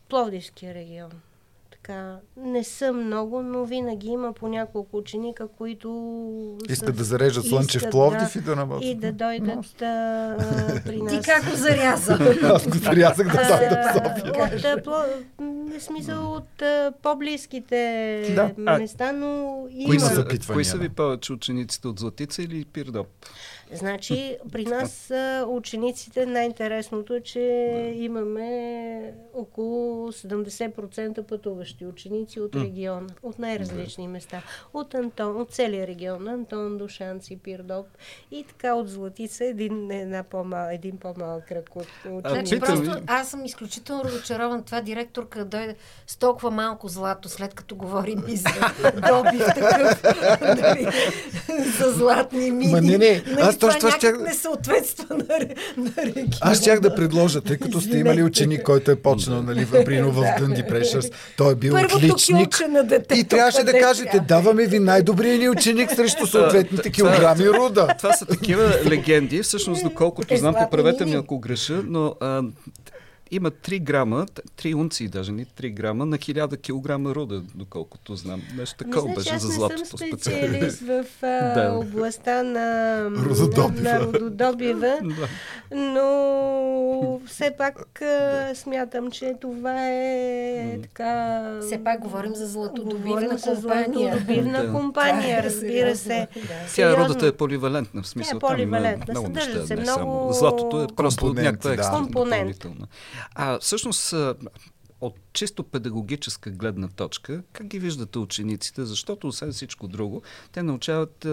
Пловдивския 0.09 0.73
регион. 0.73 1.11
Така, 1.71 2.17
не 2.37 2.63
са 2.63 2.91
много, 2.93 3.41
но 3.41 3.65
винаги 3.65 4.07
има 4.07 4.33
по 4.33 4.47
няколко 4.47 4.97
ученика, 4.97 5.47
които... 5.57 6.57
Искат 6.69 6.97
да 6.97 7.03
зарежат 7.03 7.45
слънчев 7.45 7.81
в 7.81 7.89
Пловдив 7.89 8.33
да, 8.33 8.39
и 8.39 8.41
да 8.41 8.55
работят. 8.55 8.83
И 8.83 8.95
да 8.95 9.11
дойдат 9.11 9.81
а, 9.81 10.81
при 10.85 11.01
нас. 11.01 11.13
Ти 11.13 11.19
как 11.21 11.49
го 11.49 11.55
заряза? 11.55 12.13
Аз 12.43 12.67
го 12.67 12.77
зарязах 12.77 13.27
да 13.27 13.37
дойда 13.37 13.77
в 13.81 13.93
София. 13.93 14.75
От, 14.77 15.54
пло... 15.79 15.95
смисъл 15.95 16.33
от 16.33 16.61
а, 16.61 16.93
по-близките 17.01 17.75
да. 18.35 18.77
места, 18.77 19.11
но... 19.11 19.61
Кои, 19.85 19.99
са, 19.99 20.25
кои 20.53 20.65
са 20.65 20.77
ви 20.77 20.89
повече 20.89 21.33
учениците 21.33 21.87
от 21.87 21.99
Златица 21.99 22.43
или 22.43 22.65
Пирдоп? 22.65 23.07
Значи, 23.71 24.37
при 24.51 24.65
нас 24.65 25.11
учениците 25.47 26.25
най-интересното 26.25 27.13
е, 27.13 27.21
че 27.21 27.39
имаме 27.95 29.13
около 29.33 30.11
70% 30.11 31.23
пътуващи 31.23 31.85
ученици 31.85 32.39
от 32.39 32.55
региона, 32.55 33.07
от 33.23 33.39
най-различни 33.39 34.07
места. 34.07 34.41
От 34.73 34.93
Антон, 34.93 35.41
от 35.41 35.51
целия 35.51 35.87
регион, 35.87 36.27
Антон, 36.27 36.77
Душанци, 36.77 37.39
Пирдоп 37.43 37.87
и 38.31 38.43
така 38.43 38.73
от 38.73 38.89
Златица 38.89 39.45
един, 39.45 39.91
една 39.91 40.23
по-мал, 40.23 40.69
един 40.71 40.97
по-малък 40.97 41.47
кръг 41.47 41.75
от 41.75 41.87
ученици. 42.05 42.57
Значи, 42.57 42.59
просто 42.59 43.03
аз 43.07 43.29
съм 43.29 43.45
изключително 43.45 44.03
разочарован. 44.03 44.63
Това 44.63 44.81
директорка 44.81 45.45
дойде 45.45 45.64
с 46.07 46.17
толкова 46.17 46.51
малко 46.51 46.87
злато, 46.87 47.29
след 47.29 47.53
като 47.53 47.75
говорим 47.75 48.23
и 48.27 48.35
за 48.35 48.49
добив 49.07 49.45
такъв, 49.55 50.03
нали, 50.41 50.87
за 51.79 51.91
златни 51.91 52.51
мини. 52.51 52.71
Ма 52.71 52.81
не, 52.81 52.97
не, 52.97 53.23
нали, 53.27 53.41
аз 53.41 53.57
точно 53.57 53.79
това 53.79 53.91
ще... 53.91 54.11
не 54.11 54.33
съответства 54.33 55.05
на, 55.15 55.39
на 55.77 55.91
региона. 55.97 56.29
Аз 56.41 56.61
щях 56.61 56.79
да 56.79 56.95
предложа, 56.95 57.41
тъй 57.41 57.57
като 57.57 57.81
сте 57.81 57.97
имали 57.97 58.23
ученик, 58.23 58.63
който 58.63 58.91
е 58.91 58.95
почнал 58.95 59.41
нали, 59.41 59.67
прино 59.85 60.11
в 60.11 60.25
Дънди 60.39 60.63
Прешърс. 60.63 61.05
Той 61.37 61.51
е 61.51 61.55
бил 61.55 61.73
Първото 61.73 61.95
отличник. 61.95 62.61
На 62.69 62.83
детето, 62.83 63.19
и 63.19 63.23
трябваше 63.23 63.63
да 63.63 63.79
кажете, 63.79 64.19
даваме 64.19 64.65
ви 64.67 64.79
най-добрия 64.79 65.37
ни 65.37 65.49
ученик 65.49 65.95
срещу 65.95 66.27
съответните 66.27 66.91
килограми 66.91 67.49
руда. 67.49 67.87
Това 67.97 68.13
са 68.13 68.25
такива 68.25 68.73
легенди. 68.85 69.43
Всъщност, 69.43 69.83
доколкото 69.83 70.37
знам, 70.37 70.55
поправете 70.55 71.05
ми 71.05 71.15
ако 71.15 71.39
греша, 71.39 71.81
но 71.87 72.15
има 73.31 73.51
3 73.51 73.79
грама, 73.79 74.25
3 74.57 74.75
унции 74.75 75.07
даже, 75.07 75.31
не 75.31 75.45
3 75.45 75.73
грама 75.73 76.05
на 76.05 76.17
1000 76.17 76.61
килограма 76.61 77.15
руда, 77.15 77.41
доколкото 77.55 78.15
знам. 78.15 78.41
Нещо 78.57 78.77
такова 78.77 79.13
беше 79.15 79.39
за 79.39 79.47
златото 79.47 79.97
специалист 79.97 80.25
специалист 80.25 80.81
в 80.81 81.05
а, 81.25 81.53
да. 81.53 81.73
областта 81.73 82.43
на 82.43 82.99
рододобива, 83.05 83.81
на, 83.81 83.99
рододобива 83.99 84.99
но 85.71 87.21
все 87.25 87.51
пак 87.57 88.01
а, 88.01 88.51
смятам, 88.55 89.11
че 89.11 89.33
това 89.41 89.87
е 89.89 90.79
така... 90.81 91.41
Все 91.61 91.83
пак 91.83 91.99
говорим 91.99 92.35
за 92.35 92.47
златодобивна 92.47 93.37
компания. 93.39 94.15
Златодобивна 94.15 94.63
да. 94.65 94.71
компания, 94.71 95.43
разбира 95.43 95.95
се. 95.95 96.27
Тя 96.75 96.97
родата 96.97 97.27
е 97.27 97.31
поливалентна, 97.31 98.01
в 98.01 98.07
смисъл. 98.07 98.39
Тя 98.39 98.47
е 98.47 98.55
поливалентна. 98.55 99.29
Неща, 99.29 99.65
се 99.65 99.75
много... 99.75 100.33
Златото 100.33 100.83
е 100.83 100.87
просто 100.95 101.33
някаква 101.33 101.73
екстра 101.73 101.99
допълнителна. 101.99 102.87
А 103.35 103.59
всъщност 103.59 104.13
от 105.01 105.15
чисто 105.33 105.63
педагогическа 105.63 106.49
гледна 106.51 106.87
точка, 106.87 107.43
как 107.53 107.67
ги 107.67 107.79
виждате 107.79 108.19
учениците? 108.19 108.85
Защото, 108.85 109.27
освен 109.27 109.51
всичко 109.51 109.87
друго, 109.87 110.21
те 110.51 110.63
научават, 110.63 111.27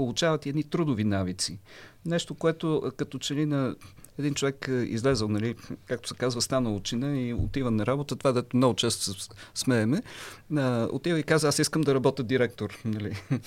получават 0.00 0.46
едни 0.46 0.64
трудови 0.64 1.04
навици. 1.04 1.58
Нещо, 2.06 2.34
което 2.34 2.92
като 2.96 3.18
че 3.18 3.34
ли 3.34 3.46
на 3.46 3.76
един 4.18 4.34
човек 4.34 4.68
излезъл, 4.70 5.28
нали, 5.28 5.54
както 5.86 6.08
се 6.08 6.14
казва, 6.14 6.42
станал 6.42 6.76
учина 6.76 7.20
и 7.20 7.34
отива 7.34 7.70
на 7.70 7.86
работа, 7.86 8.16
това 8.16 8.32
да 8.32 8.44
много 8.54 8.74
често 8.74 9.12
смееме, 9.54 10.02
отива 10.92 11.18
и 11.18 11.22
каза, 11.22 11.48
аз 11.48 11.58
искам 11.58 11.82
да 11.82 11.94
работя 11.94 12.22
директор. 12.22 12.78
Нали. 12.84 13.16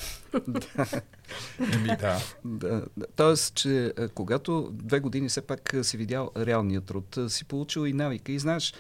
да. 1.85 2.17
да. 2.45 2.85
да. 2.97 3.05
Тоест, 3.15 3.55
че 3.55 3.93
когато 4.13 4.69
две 4.73 4.99
години 4.99 5.29
все 5.29 5.41
пак 5.41 5.75
си 5.81 5.97
видял 5.97 6.31
реалния 6.37 6.81
труд, 6.81 7.17
си 7.27 7.45
получил 7.45 7.87
и 7.87 7.93
навика 7.93 8.31
и 8.31 8.39
знаеш 8.39 8.73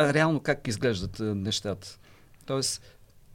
реално 0.00 0.40
как 0.40 0.68
изглеждат 0.68 1.18
нещата. 1.20 1.98
Тоест, 2.46 2.82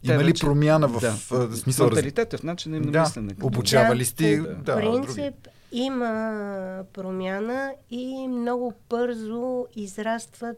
има 0.04 0.24
ли 0.24 0.34
промяна 0.34 0.88
в 0.88 1.00
да, 1.02 1.12
смисъл? 1.56 1.88
Менталитета, 1.88 2.38
в 2.38 2.44
начина 2.44 2.78
им 2.78 2.84
на 2.84 2.92
да, 2.92 3.02
мислене. 3.02 3.36
Обучавали 3.42 4.06
сте? 4.06 4.38
Да, 4.38 4.54
да, 4.56 4.76
принцип, 4.76 5.16
други. 5.16 5.36
има 5.72 6.84
промяна 6.94 7.74
и 7.90 8.28
много 8.28 8.74
бързо 8.90 9.66
израстват 9.76 10.58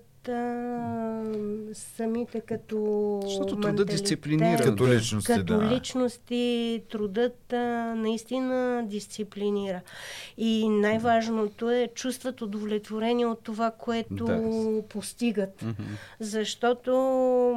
самите 1.74 2.42
като 2.42 3.20
Защото 3.24 3.60
трудът 3.60 3.88
дисциплинира. 3.88 4.64
Като 4.64 4.88
личности, 4.88 5.34
Като 5.34 5.58
да. 5.58 5.76
личности 5.76 6.82
трудът 6.92 7.54
а, 7.54 7.96
наистина 7.96 8.84
дисциплинира. 8.86 9.82
И 10.38 10.70
най-важното 10.70 11.72
е 11.72 11.90
чувстват 11.96 12.42
удовлетворение 12.42 13.26
от 13.26 13.44
това, 13.44 13.72
което 13.72 14.26
да. 14.26 14.84
постигат. 14.90 15.62
Mm-hmm. 15.62 15.74
Защото 16.20 16.92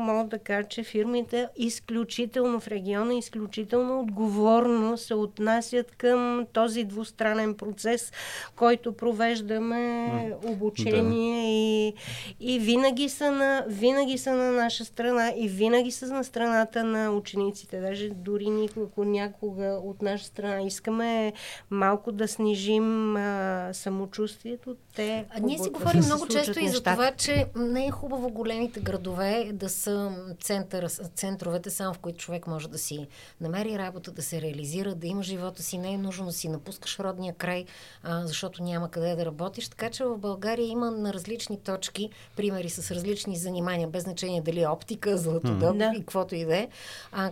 мога 0.00 0.28
да 0.28 0.38
кажа, 0.38 0.68
че 0.68 0.82
фирмите 0.82 1.48
изключително 1.56 2.60
в 2.60 2.68
региона, 2.68 3.14
изключително 3.14 4.00
отговорно 4.00 4.98
се 4.98 5.14
отнасят 5.14 5.90
към 5.90 6.46
този 6.52 6.84
двустранен 6.84 7.54
процес, 7.54 8.12
който 8.56 8.92
провеждаме 8.92 10.06
обучение 10.44 11.92
да. 11.92 12.00
и, 12.40 12.54
и 12.54 12.55
и 12.56 12.58
винаги 12.58 13.08
са, 13.08 13.32
на, 13.32 13.64
винаги 13.68 14.18
са 14.18 14.32
на 14.32 14.50
наша 14.50 14.84
страна 14.84 15.32
и 15.36 15.48
винаги 15.48 15.90
са 15.90 16.06
на 16.06 16.24
страната 16.24 16.84
на 16.84 17.10
учениците. 17.10 17.80
Даже 17.80 18.08
дори 18.08 18.50
никога, 18.50 19.04
някога 19.04 19.80
от 19.84 20.02
наша 20.02 20.24
страна 20.24 20.62
искаме 20.62 21.32
малко 21.70 22.12
да 22.12 22.28
снижим 22.28 23.16
а, 23.16 23.70
самочувствието, 23.72 24.76
те... 24.94 25.24
А 25.30 25.40
ние 25.40 25.58
си 25.58 25.70
говорим 25.70 26.00
да 26.00 26.06
много 26.06 26.28
често 26.28 26.60
и 26.60 26.68
за 26.68 26.82
това, 26.82 27.12
че 27.16 27.46
не 27.56 27.86
е 27.86 27.90
хубаво 27.90 28.30
големите 28.30 28.80
градове 28.80 29.50
да 29.52 29.68
са 29.68 30.12
център, 30.40 30.88
центровете, 31.14 31.70
само 31.70 31.94
в 31.94 31.98
които 31.98 32.18
човек 32.18 32.46
може 32.46 32.68
да 32.68 32.78
си 32.78 33.06
намери 33.40 33.78
работа, 33.78 34.10
да 34.10 34.22
се 34.22 34.40
реализира, 34.40 34.94
да 34.94 35.06
има 35.06 35.22
живота 35.22 35.62
си. 35.62 35.78
Не 35.78 35.92
е 35.92 35.98
нужно 35.98 36.26
да 36.26 36.32
си 36.32 36.48
напускаш 36.48 36.98
родния 36.98 37.34
край, 37.34 37.64
а, 38.02 38.26
защото 38.26 38.62
няма 38.62 38.90
къде 38.90 39.14
да 39.14 39.26
работиш. 39.26 39.68
Така 39.68 39.90
че 39.90 40.04
в 40.04 40.18
България 40.18 40.66
има 40.66 40.90
на 40.90 41.12
различни 41.12 41.60
точки, 41.60 42.10
примери 42.46 42.70
с 42.70 42.90
различни 42.90 43.36
занимания, 43.36 43.88
без 43.88 44.02
значение 44.02 44.40
дали 44.40 44.62
е 44.62 44.68
оптика, 44.68 45.18
златодоб 45.18 45.76
mm. 45.76 45.96
и 45.96 46.00
каквото 46.00 46.34
и 46.34 46.44
да 46.44 46.56
е, 46.56 46.68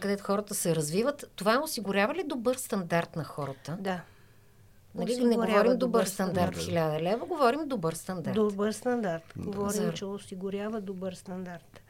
където 0.00 0.24
хората 0.24 0.54
се 0.54 0.76
развиват. 0.76 1.24
Това 1.36 1.60
осигурява 1.64 2.14
ли 2.14 2.24
добър 2.26 2.56
стандарт 2.56 3.16
на 3.16 3.24
хората? 3.24 3.76
Да. 3.80 4.00
Нали, 4.94 5.24
не 5.24 5.36
говорим 5.36 5.78
добър 5.78 6.04
стандарт, 6.04 6.58
хиляда 6.58 7.00
лева, 7.00 7.26
говорим 7.26 7.68
добър 7.68 7.92
стандарт. 7.92 8.34
Добър 8.34 8.72
стандарт. 8.72 9.22
Говорим, 9.36 9.82
За... 9.82 9.94
че 9.94 10.04
осигурява 10.04 10.80
добър 10.80 11.12
стандарт. 11.12 11.83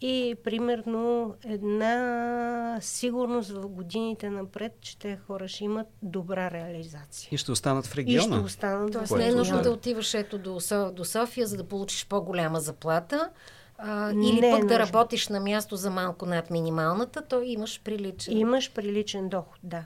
И 0.00 0.36
примерно 0.44 1.34
една 1.44 2.78
сигурност 2.80 3.50
в 3.50 3.68
годините 3.68 4.30
напред, 4.30 4.72
че 4.80 4.98
те 4.98 5.18
хора 5.26 5.48
ще 5.48 5.64
имат 5.64 5.86
добра 6.02 6.50
реализация. 6.50 7.28
И 7.32 7.36
ще 7.36 7.52
останат 7.52 7.86
в 7.86 7.94
региона. 7.94 8.36
И 8.36 8.38
ще 8.38 8.46
останат 8.46 8.92
Тоест 8.92 9.16
не 9.16 9.28
е 9.28 9.32
нужно 9.32 9.62
да 9.62 9.70
отиваш 9.70 10.14
ето 10.14 10.38
до, 10.38 10.58
до 10.92 11.04
София, 11.04 11.46
за 11.46 11.56
да 11.56 11.64
получиш 11.64 12.06
по-голяма 12.06 12.60
заплата. 12.60 13.30
А, 13.78 14.10
или 14.10 14.40
не 14.40 14.48
е 14.48 14.52
пък 14.52 14.62
е 14.62 14.66
да 14.66 14.78
работиш 14.78 15.28
на 15.28 15.40
място 15.40 15.76
за 15.76 15.90
малко 15.90 16.26
над 16.26 16.50
минималната, 16.50 17.22
то 17.22 17.42
имаш 17.42 17.80
приличен. 17.84 18.36
Имаш 18.36 18.72
приличен 18.72 19.28
доход, 19.28 19.58
да. 19.62 19.84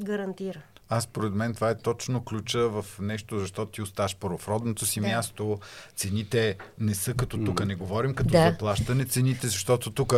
Гарантира. 0.00 0.62
Аз, 0.92 1.04
според 1.04 1.34
мен, 1.34 1.54
това 1.54 1.70
е 1.70 1.74
точно 1.74 2.24
ключа 2.24 2.68
в 2.68 2.84
нещо, 3.00 3.38
защото 3.38 3.72
ти 3.72 3.82
оставаш 3.82 4.16
първо 4.16 4.38
в 4.38 4.48
родното 4.48 4.86
си 4.86 5.00
да. 5.00 5.06
място. 5.06 5.58
Цените 5.96 6.56
не 6.78 6.94
са 6.94 7.14
като 7.14 7.44
тук, 7.44 7.66
не 7.66 7.74
говорим 7.74 8.14
като 8.14 8.30
да. 8.30 8.50
заплащане. 8.50 9.04
Цените, 9.04 9.46
защото 9.46 9.90
тук, 9.90 10.14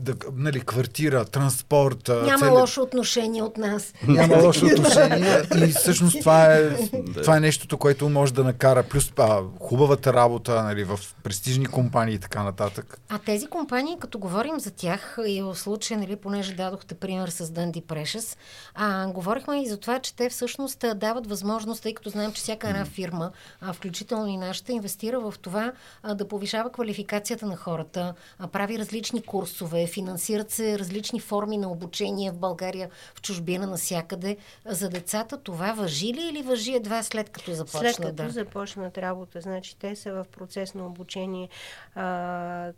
да, 0.00 0.14
нали, 0.32 0.60
квартира, 0.60 1.24
транспорт. 1.24 2.08
Няма 2.08 2.38
цели... 2.38 2.50
лошо 2.50 2.82
отношение 2.82 3.42
от 3.42 3.56
нас. 3.56 3.94
Няма 4.08 4.36
лошо 4.42 4.66
отношение. 4.66 5.42
И 5.56 5.66
всъщност 5.66 6.20
това 6.20 6.54
е, 6.54 6.76
това 7.22 7.36
е 7.36 7.40
нещото, 7.40 7.78
което 7.78 8.08
може 8.08 8.34
да 8.34 8.44
накара. 8.44 8.82
Плюс 8.82 9.12
а, 9.18 9.40
хубавата 9.60 10.12
работа 10.12 10.62
нали, 10.62 10.84
в 10.84 11.00
престижни 11.22 11.66
компании 11.66 12.14
и 12.14 12.18
така 12.18 12.42
нататък. 12.42 13.00
А 13.08 13.18
тези 13.18 13.46
компании, 13.46 13.96
като 14.00 14.18
говорим 14.18 14.60
за 14.60 14.70
тях, 14.70 15.18
и 15.26 15.42
в 15.42 15.56
случая, 15.56 16.00
нали, 16.00 16.16
понеже 16.16 16.54
дадохте 16.54 16.94
пример 16.94 17.28
с 17.28 17.50
Дънди 17.50 17.80
Прешес, 17.80 18.36
а, 18.74 19.06
говорихме 19.06 19.62
и 19.62 19.68
за 19.68 19.76
това, 19.76 19.87
това, 19.88 20.00
че 20.00 20.16
те 20.16 20.28
всъщност 20.28 20.84
дават 20.94 21.26
възможност, 21.26 21.82
тъй 21.82 21.94
като 21.94 22.10
знаем, 22.10 22.32
че 22.32 22.42
всяка 22.42 22.68
една 22.68 22.84
фирма, 22.84 23.32
а, 23.60 23.72
включително 23.72 24.26
и 24.26 24.36
нашата, 24.36 24.72
инвестира 24.72 25.20
в 25.20 25.34
това 25.42 25.72
а, 26.02 26.14
да 26.14 26.28
повишава 26.28 26.72
квалификацията 26.72 27.46
на 27.46 27.56
хората, 27.56 28.14
а, 28.38 28.48
прави 28.48 28.78
различни 28.78 29.22
курсове, 29.22 29.86
финансират 29.86 30.50
се 30.50 30.78
различни 30.78 31.20
форми 31.20 31.56
на 31.56 31.70
обучение 31.70 32.30
в 32.30 32.38
България, 32.38 32.90
в 33.14 33.22
чужбина, 33.22 33.66
насякъде. 33.66 34.36
За 34.66 34.88
децата 34.88 35.38
това 35.38 35.72
въжи 35.72 36.14
ли 36.14 36.28
или 36.30 36.42
въжи 36.42 36.74
едва 36.74 37.02
след 37.02 37.30
като 37.30 37.52
започнат? 37.52 37.94
След 37.94 38.06
като 38.06 38.22
да? 38.22 38.30
започнат 38.30 38.98
работа, 38.98 39.40
значи 39.40 39.76
те 39.76 39.96
са 39.96 40.12
в 40.12 40.26
процес 40.36 40.74
на 40.74 40.86
обучение. 40.86 41.48
А, 41.94 42.72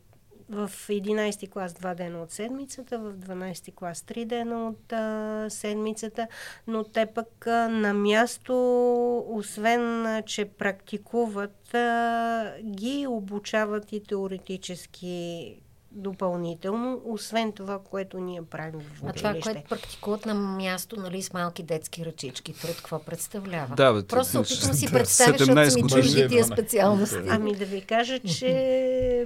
в 0.51 0.71
11 0.89 1.51
клас 1.51 1.73
два 1.73 1.95
дена 1.95 2.23
от 2.23 2.31
седмицата, 2.31 2.99
в 2.99 3.13
12 3.17 3.75
клас 3.75 4.03
три 4.03 4.25
дена 4.25 4.69
от 4.69 4.93
а, 4.93 5.47
седмицата, 5.51 6.29
но 6.67 6.85
те 6.85 7.07
пък 7.07 7.47
а, 7.47 7.69
на 7.69 7.95
място, 7.95 8.55
освен 9.29 10.07
а, 10.07 10.23
че 10.23 10.45
практикуват, 10.45 11.75
а, 11.75 12.53
ги 12.63 13.07
обучават 13.07 13.93
и 13.93 14.03
теоретически 14.03 15.57
допълнително, 15.93 17.01
освен 17.05 17.53
това, 17.53 17.79
което 17.79 18.19
ние 18.19 18.43
правим 18.43 18.81
в 18.81 19.03
училище. 19.03 19.09
А 19.09 19.13
това, 19.13 19.41
което 19.43 19.69
практикуват 19.69 20.27
на 20.27 20.35
място, 20.35 21.01
нали, 21.01 21.23
с 21.23 21.33
малки 21.33 21.63
детски 21.63 22.05
ръчички, 22.05 22.53
труд, 22.53 22.77
какво 22.77 22.99
представлява? 22.99 23.75
Да, 23.77 23.93
бе, 23.93 24.03
Просто 24.03 24.39
опитвам 24.41 24.75
си 24.75 24.87
представя, 24.93 25.39
защото 25.39 25.83
ми 25.83 25.89
чужди 25.89 26.29
тия 26.29 26.45
специалности. 26.45 27.19
Ами 27.29 27.55
да 27.55 27.65
ви 27.65 27.81
кажа, 27.81 28.19
че 28.19 28.47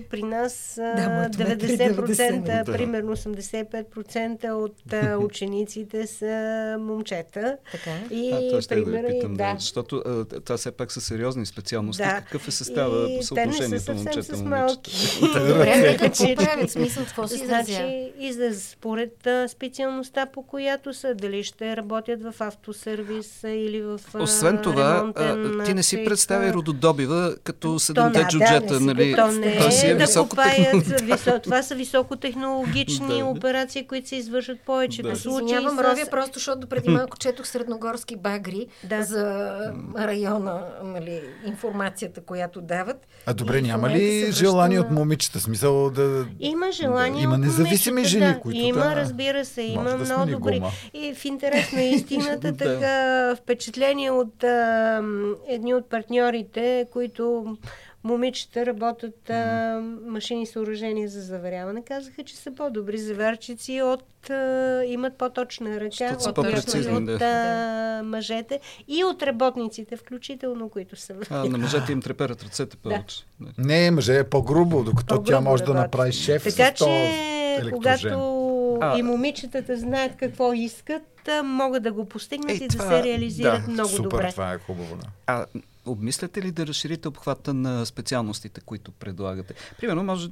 при 0.11 0.23
нас 0.23 0.73
да, 0.77 1.29
90%, 1.33 2.65
да. 2.65 2.73
примерно 2.73 3.17
85% 3.17 4.51
от 4.51 4.75
учениците 5.25 6.07
са 6.07 6.77
момчета. 6.81 7.57
Така 7.73 7.91
И, 8.11 8.33
а, 8.33 8.49
това 8.49 8.63
ще 8.63 8.75
пример, 8.75 9.03
да 9.03 9.09
питам, 9.09 9.35
да. 9.35 9.57
Защото 9.59 10.03
това 10.45 10.57
все 10.57 10.71
пак 10.73 10.93
са 10.93 11.01
сериозни 11.01 11.47
специалности. 11.47 12.03
Да. 12.03 12.21
Какъв 12.21 12.49
е 12.49 12.51
състава, 12.51 13.23
съотношението 13.23 13.95
момчета-момичета? 13.95 15.47
Добре, 15.49 15.97
какво 15.97 16.25
правят? 16.55 16.71
Смисъл, 16.71 17.05
какво 17.05 17.29
се 17.29 17.37
Значи, 17.37 18.13
излез 18.19 18.69
според 18.71 19.27
а, 19.27 19.49
специалността, 19.49 20.27
по 20.27 20.43
която 20.43 20.95
са. 20.95 21.15
Дали 21.15 21.45
ще 21.45 21.77
работят 21.77 22.23
в 22.23 22.35
автосервис 22.41 23.43
или 23.45 23.83
в 23.83 24.01
а, 24.15 24.23
Освен 24.23 24.59
това, 24.63 25.13
а, 25.17 25.65
ти 25.65 25.75
не 25.75 25.83
си 25.83 26.05
представи 26.05 26.53
рододобива 26.53 27.37
като 27.45 27.79
седемте 27.79 28.23
да, 28.23 28.29
джуджета, 28.29 28.75
да, 28.75 28.81
нали? 28.81 29.15
То 29.17 29.33
не 29.33 29.57
е, 29.57 29.71
си 29.71 29.87
е 29.87 29.95
да 29.95 30.07
купаят, 30.29 31.01
висо, 31.01 31.39
това 31.43 31.63
са 31.63 31.75
високотехнологични 31.75 33.19
да. 33.19 33.25
операции, 33.25 33.87
които 33.87 34.09
се 34.09 34.17
извършват 34.17 34.61
повечето 34.61 35.09
да. 35.09 35.17
случаи. 35.17 35.59
С... 35.59 35.83
ровя, 35.83 36.07
просто 36.11 36.39
защото 36.39 36.67
преди 36.67 36.91
малко 36.91 37.19
четох 37.19 37.47
средногорски 37.47 38.17
багри 38.17 38.67
да. 38.85 39.03
за 39.03 39.55
района, 39.99 40.67
нали, 40.85 41.21
информацията, 41.47 42.21
която 42.21 42.61
дават. 42.61 43.07
А 43.27 43.35
добре, 43.35 43.63
няма 43.63 43.91
ли 43.91 44.33
желание 44.33 44.81
от 44.81 44.91
момичета? 44.91 45.41
Смисъл 45.41 45.91
да 45.91 46.27
има 46.47 46.73
желание. 46.73 47.19
Да. 47.19 47.23
Има 47.23 47.39
независими 47.39 48.05
жени, 48.05 48.27
да. 48.27 48.41
които. 48.41 48.61
Има, 48.61 48.81
да, 48.81 48.97
разбира 48.97 49.45
се, 49.45 49.63
има 49.63 49.85
да 49.85 49.97
много 49.97 50.31
добри. 50.31 50.59
Гума. 50.59 50.71
И 50.95 51.15
в 51.15 51.25
интерес 51.25 51.73
на 51.73 51.83
истината, 51.95 52.57
така 52.57 53.37
впечатление 53.37 54.11
от 54.11 54.45
а, 54.45 55.03
едни 55.49 55.75
от 55.75 55.91
партньорите, 55.91 56.87
които 56.93 57.57
момичета 58.05 58.67
работят 58.67 59.31
а, 59.31 59.81
машини 60.07 60.47
съоръжения 60.47 61.09
за 61.09 61.21
заверяване. 61.21 61.83
Казаха, 61.85 62.25
че 62.25 62.37
са 62.37 62.55
по-добри 62.55 62.99
заварчици 62.99 63.83
от... 63.83 64.31
А, 64.31 64.83
имат 64.87 65.19
по-точна 65.19 65.81
ръка 65.81 66.17
от, 66.29 66.39
от 66.39 67.23
а, 67.23 68.03
мъжете 68.05 68.61
и 68.89 69.05
от 69.05 69.23
работниците, 69.23 69.97
включително, 69.97 70.69
които 70.69 70.97
са... 70.97 71.15
А, 71.31 71.45
на 71.45 71.59
мъжете 71.59 71.93
им 71.93 72.03
треперят 72.03 72.43
ръцете 72.43 72.77
повече. 72.83 73.25
Да. 73.41 73.51
Не, 73.59 73.91
мъже 73.91 74.19
е 74.19 74.25
по-грубо, 74.25 74.85
докато 74.85 75.15
по-грубо 75.15 75.31
тя 75.31 75.41
може 75.41 75.63
работи. 75.63 75.77
да 75.77 75.83
направи 75.83 76.13
шеф 76.13 76.45
така, 76.45 76.77
с 76.77 76.79
че, 76.79 77.71
когато 77.73 78.79
а, 78.81 78.99
и 78.99 79.03
момичетата 79.03 79.77
знаят 79.77 80.17
какво 80.17 80.53
искат, 80.53 81.29
могат 81.45 81.83
да 81.83 81.93
го 81.93 82.09
постигнат 82.09 82.61
е, 82.61 82.65
и 82.65 82.69
това, 82.69 82.85
да 82.85 82.91
се 82.91 83.03
реализират 83.03 83.65
да, 83.65 83.71
много 83.71 83.91
супер, 83.91 84.03
добре. 84.03 84.31
това 84.31 84.53
е 84.53 84.59
хубаво. 84.59 84.97
Да. 84.97 85.07
А 85.27 85.47
обмисляте 85.87 86.43
ли 86.43 86.51
да 86.51 86.67
разширите 86.67 87.09
обхвата 87.09 87.55
на 87.55 87.87
специалностите, 87.87 88.61
които 88.61 88.93
предлагате? 88.93 89.55
Примерно, 89.79 90.05
може 90.05 90.31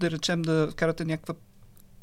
да 0.00 0.10
речем 0.10 0.42
да 0.42 0.72
карате 0.76 1.04
някаква 1.04 1.34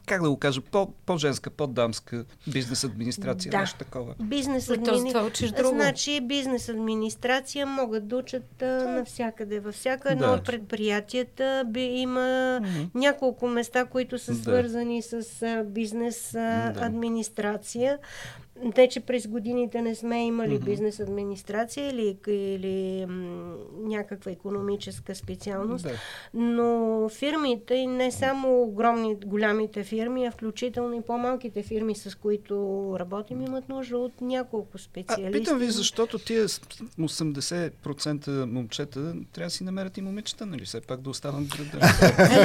как 0.06 0.22
да 0.22 0.30
го 0.30 0.38
кажа, 0.38 0.62
по, 0.62 0.94
по-женска, 1.06 1.50
по-дамска 1.50 2.26
бизнес 2.48 2.84
администрация, 2.84 3.52
да. 3.52 3.60
нещо 3.60 3.78
такова. 3.78 4.16
Бизнес 4.20 4.70
администрация. 4.70 5.68
Значи 5.70 6.22
бизнес 6.22 6.70
администрация 6.70 7.66
могат 7.66 8.08
да 8.08 8.18
учат 8.18 8.62
а, 8.62 8.66
навсякъде. 8.66 9.60
Във 9.60 9.76
всяка 9.76 10.12
едно 10.12 10.28
да. 10.28 10.34
от 10.34 10.46
предприятията 10.46 11.64
би, 11.68 11.82
има 11.82 12.20
mm-hmm. 12.20 12.90
няколко 12.96 13.48
места, 13.48 13.86
които 13.86 14.20
са 14.20 14.36
свързани 14.36 15.04
да. 15.12 15.24
с 15.24 15.42
а, 15.42 15.64
бизнес 15.64 16.36
а, 16.36 16.72
да. 16.72 16.86
администрация. 16.86 17.98
Не, 18.78 18.88
че 18.88 19.00
през 19.00 19.28
годините 19.28 19.82
не 19.82 19.96
сме 19.96 20.26
имали 20.26 20.60
mm-hmm. 20.60 20.64
бизнес 20.64 21.00
администрация 21.00 21.90
или, 21.90 22.18
или 22.28 23.06
м, 23.06 23.56
някаква 23.84 24.32
економическа 24.32 25.16
специалност, 25.16 25.84
да. 25.84 25.92
но 26.34 27.10
фирмите, 27.10 27.74
и 27.76 27.88
не 27.88 28.12
само 28.12 28.62
огромни, 28.62 29.16
голямите 29.26 29.84
фирми, 29.84 30.26
а 30.26 30.32
включително 30.32 30.94
и 30.94 31.02
по-малките 31.02 31.64
фирми, 31.64 31.96
с 31.96 32.16
които 32.16 32.96
работим, 33.00 33.42
имат 33.42 33.70
нужда 33.70 33.98
от 33.98 34.22
няколко 34.22 34.78
специалисти. 34.78 35.38
А, 35.38 35.42
питам 35.42 35.60
ви, 35.60 35.66
защото 35.66 36.20
тия 36.20 36.48
80% 36.48 38.46
момчета 38.46 39.14
трябва 39.34 39.48
да 39.48 39.50
си 39.50 39.64
намерят 39.64 39.98
и 39.98 40.02
момичета, 40.02 40.46
нали? 40.46 40.66
Все 40.66 40.82
пак 40.82 41.02
да 41.02 41.10
останат 41.10 41.48
да... 41.74 41.80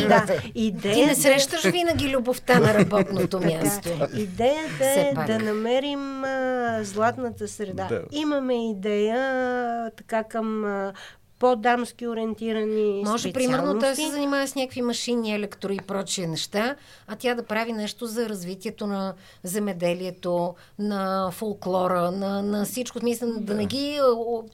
да. 0.09 0.43
Идея, 0.55 0.95
Ти 0.95 1.07
не 1.07 1.15
срещаш 1.15 1.65
винаги 1.65 2.17
любовта 2.17 2.61
на 2.61 2.75
работното 2.75 3.41
място. 3.41 3.89
Идеята 4.17 4.85
е 4.85 5.15
да 5.27 5.39
намерим 5.39 6.06
а, 6.25 6.85
златната 6.85 7.49
среда. 7.49 7.87
Да. 7.89 8.03
Имаме 8.13 8.71
идея 8.71 9.91
така 9.97 10.25
към 10.25 10.65
а, 10.65 10.93
по-дамски 11.39 12.07
ориентирани 12.07 13.03
Може, 13.05 13.33
примерно, 13.33 13.79
той 13.79 13.95
се 13.95 14.09
занимава 14.09 14.47
с 14.47 14.55
някакви 14.55 14.83
машини, 14.83 15.35
електро 15.35 15.73
и 15.73 15.79
прочие 15.79 16.27
неща, 16.27 16.75
а 17.07 17.17
тя 17.17 17.35
да 17.35 17.43
прави 17.43 17.73
нещо 17.73 18.07
за 18.07 18.29
развитието 18.29 18.87
на 18.87 19.15
земеделието, 19.43 20.55
на 20.79 21.31
фолклора, 21.31 22.11
на, 22.11 22.43
на 22.43 22.65
всичко. 22.65 22.99
Смисъл, 22.99 23.29
да. 23.31 23.41
да 23.41 23.55
не 23.55 23.67
ги 23.67 24.01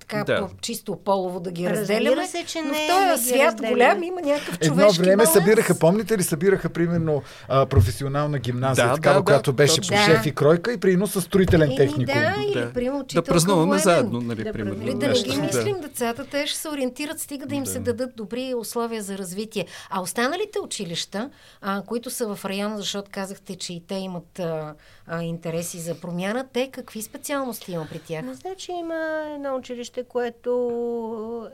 така 0.00 0.24
Да. 0.24 0.38
по, 0.40 0.56
чисто 0.56 0.96
полово 0.96 1.40
да 1.40 1.50
ги 1.50 1.70
разделяме. 1.70 2.26
се, 2.26 2.44
че 2.44 2.58
но 2.58 2.70
не, 2.72 2.78
в 2.78 2.88
този 3.10 3.24
свят 3.24 3.40
разделяме. 3.46 3.72
голям 3.72 4.02
има 4.02 4.20
някакъв 4.20 4.58
Едно 4.60 4.74
човешки 4.74 4.98
време 4.98 5.16
баланс. 5.16 5.32
събираха, 5.32 5.74
помните 5.74 6.18
ли, 6.18 6.22
събираха 6.22 6.68
примерно 6.68 7.22
а, 7.48 7.66
професионална 7.66 8.38
гимназия, 8.38 8.88
Да, 8.88 8.94
такава, 8.94 9.14
да, 9.14 9.20
да, 9.20 9.24
която 9.24 9.52
беше 9.52 9.76
точно. 9.76 9.96
по 9.96 10.02
шеф 10.02 10.26
и 10.26 10.32
кройка 10.32 10.72
и 10.72 10.76
прино 10.76 11.06
с 11.06 11.20
строителен 11.22 11.76
техникум. 11.76 12.04
да, 12.04 12.34
или 12.42 12.60
Да. 12.60 12.72
примерно 12.72 12.98
Да 12.98 13.04
учителка 13.04 13.28
празнуваме 13.28 13.78
заедно, 13.78 14.20
нали, 14.20 14.44
Да 14.44 14.52
примерно. 14.52 14.82
Или 14.82 14.94
да 14.94 15.08
не 15.08 15.14
ги 15.14 15.36
мислим 15.36 15.76
децата, 15.82 16.24
те 16.26 16.46
ще 16.46 16.58
се 16.58 16.68
ориентират, 16.72 17.20
стига 17.20 17.46
да 17.46 17.54
им 17.54 17.66
се 17.66 17.78
Да. 17.78 17.84
дадат 17.84 18.16
добри 18.16 18.54
условия 18.54 19.02
за 19.02 19.18
развитие. 19.18 19.66
А 19.90 20.00
останалите 20.00 20.60
училища, 20.60 21.30
а, 21.60 21.82
които 21.82 22.10
са 22.10 22.34
в 22.34 22.44
района, 22.44 22.76
защото 22.78 23.10
казахте, 23.10 23.56
че 23.56 23.72
и 23.72 23.86
те 23.86 23.94
имат 23.94 24.38
а, 24.38 24.74
а, 25.06 25.22
интереси 25.22 25.78
за 25.78 26.00
промяна, 26.00 26.46
те 26.52 26.70
какви 26.70 27.02
специалности 27.02 27.72
има 27.72 27.86
при 27.90 27.98
тях? 27.98 28.24
Не 28.24 28.34
значи 28.34 28.72
има 28.72 28.94
едно 29.34 29.56
училище, 29.56 30.04
което 30.04 30.50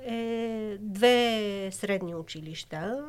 е 0.07 0.77
две 0.81 1.39
средни 1.73 2.15
училища. 2.15 3.05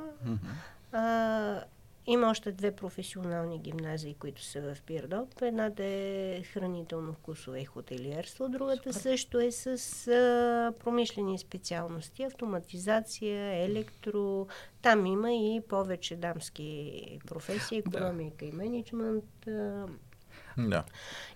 А, 0.92 1.62
има 2.06 2.30
още 2.30 2.52
две 2.52 2.72
професионални 2.72 3.60
гимназии, 3.60 4.14
които 4.14 4.44
са 4.44 4.62
в 4.62 4.82
Пирдоп. 4.82 5.42
Едната 5.42 5.84
е 5.84 6.44
хранително-вкусове 6.44 7.58
и 7.58 7.66
хотелиерство, 7.66 8.50
другата 8.50 8.94
също 8.94 9.40
е 9.40 9.52
с 9.52 9.68
а, 10.08 10.74
промишлени 10.80 11.40
специалности, 11.40 12.24
автоматизация, 12.24 13.66
електро. 13.66 14.48
Там 14.82 15.06
има 15.06 15.34
и 15.34 15.62
повече 15.70 16.16
дамски 16.16 17.20
професии, 17.28 17.78
економика 17.78 18.46
и 18.46 18.52
менеджмент. 18.52 19.48
А, 19.48 19.86
Да. 20.58 20.84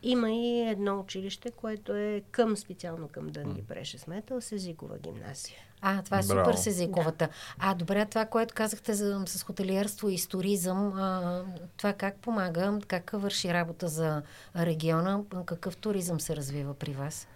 има 0.03 0.31
и 0.31 0.59
едно 0.69 0.99
училище, 0.99 1.51
което 1.51 1.95
е 1.95 2.21
към, 2.31 2.57
специално 2.57 3.07
към 3.07 3.27
Дънди 3.27 3.61
Прешес 3.61 4.07
Метал, 4.07 4.41
с 4.41 4.51
езикова 4.51 4.97
гимназия. 4.97 5.57
А, 5.85 6.01
това 6.01 6.19
е 6.19 6.21
Браво. 6.27 6.45
супер 6.45 6.57
с 6.57 6.67
езиковата. 6.67 7.29
А, 7.59 7.73
добре, 7.73 8.05
това, 8.05 8.25
което 8.25 8.53
казахте 8.53 8.93
за, 8.93 9.23
с 9.25 9.43
хотелиерство 9.43 10.09
и 10.09 10.17
с 10.17 10.27
туризъм, 10.27 10.93
а, 10.93 11.41
това 11.77 11.93
как 11.93 12.15
помага, 12.15 12.79
как 12.87 13.11
върши 13.13 13.53
работа 13.53 13.87
за 13.87 14.21
региона, 14.55 15.21
какъв 15.45 15.77
туризъм 15.77 16.19
се 16.19 16.35
развива 16.35 16.73
при 16.73 16.93
вас? 16.93 17.27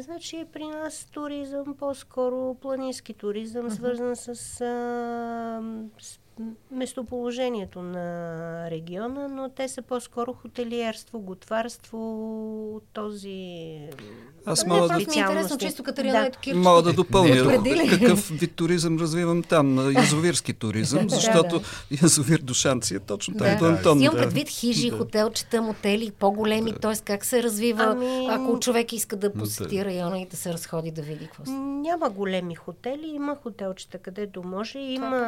Значи 0.00 0.46
при 0.52 0.66
нас 0.66 1.04
туризъм, 1.12 1.74
по-скоро 1.78 2.54
планински 2.54 3.14
туризъм, 3.14 3.70
свързан 3.70 4.16
с, 4.16 4.28
а, 4.28 4.34
с 6.00 6.18
местоположението 6.70 7.82
на 7.82 8.30
региона, 8.70 9.28
но 9.28 9.48
те 9.48 9.68
са 9.68 9.82
по-скоро 9.82 10.32
хотелиерство, 10.32 11.20
готварство, 11.20 12.00
този... 12.92 13.78
Аз 14.46 14.64
Не, 14.64 14.68
мога 14.68 14.78
просто 14.80 14.92
да, 15.04 15.10
ми 15.10 15.16
е 15.16 15.20
интересно, 15.20 15.58
чисто 15.58 15.82
Катерина 15.82 16.12
Да. 16.12 16.26
ето 16.26 16.38
Кирчето. 16.38 16.58
мога 16.60 16.82
да 16.82 16.92
допълня 16.92 17.60
какъв 17.90 18.28
вид 18.28 18.54
туризъм 18.54 18.98
развивам 18.98 19.42
там. 19.42 19.92
Язовирски 19.92 20.52
туризъм, 20.52 21.06
Да, 21.06 21.14
защото 21.14 21.58
да. 21.58 21.64
язовир 22.02 22.38
Душанци 22.38 22.94
е 22.94 22.98
точно 22.98 23.34
там 23.34 23.56
Да. 23.60 23.66
Антон. 23.66 24.00
Имам 24.02 24.14
да. 24.14 24.20
предвид 24.22 24.48
хижи, 24.48 24.90
Да. 24.90 24.96
хотелчета, 24.96 25.62
мотели, 25.62 26.10
по-големи, 26.10 26.72
т.е. 26.72 26.96
как 26.96 27.24
се 27.24 27.42
развива, 27.42 27.84
Ами- 27.84 28.26
ако 28.30 28.60
човек 28.60 28.92
иска 28.92 29.16
да 29.16 29.32
посети 29.32 29.78
Да. 29.78 29.84
района 29.84 30.18
и 30.20 30.26
да 30.26 30.36
се 30.36 30.52
разходи 30.52 30.90
да 30.90 31.02
види 31.02 31.26
какво. 31.26 31.52
Няма 31.52 32.10
големи 32.10 32.54
хотели, 32.54 33.06
има 33.06 33.36
хотелчета, 33.36 33.98
където 33.98 34.42
може. 34.42 34.78
Има 34.78 35.18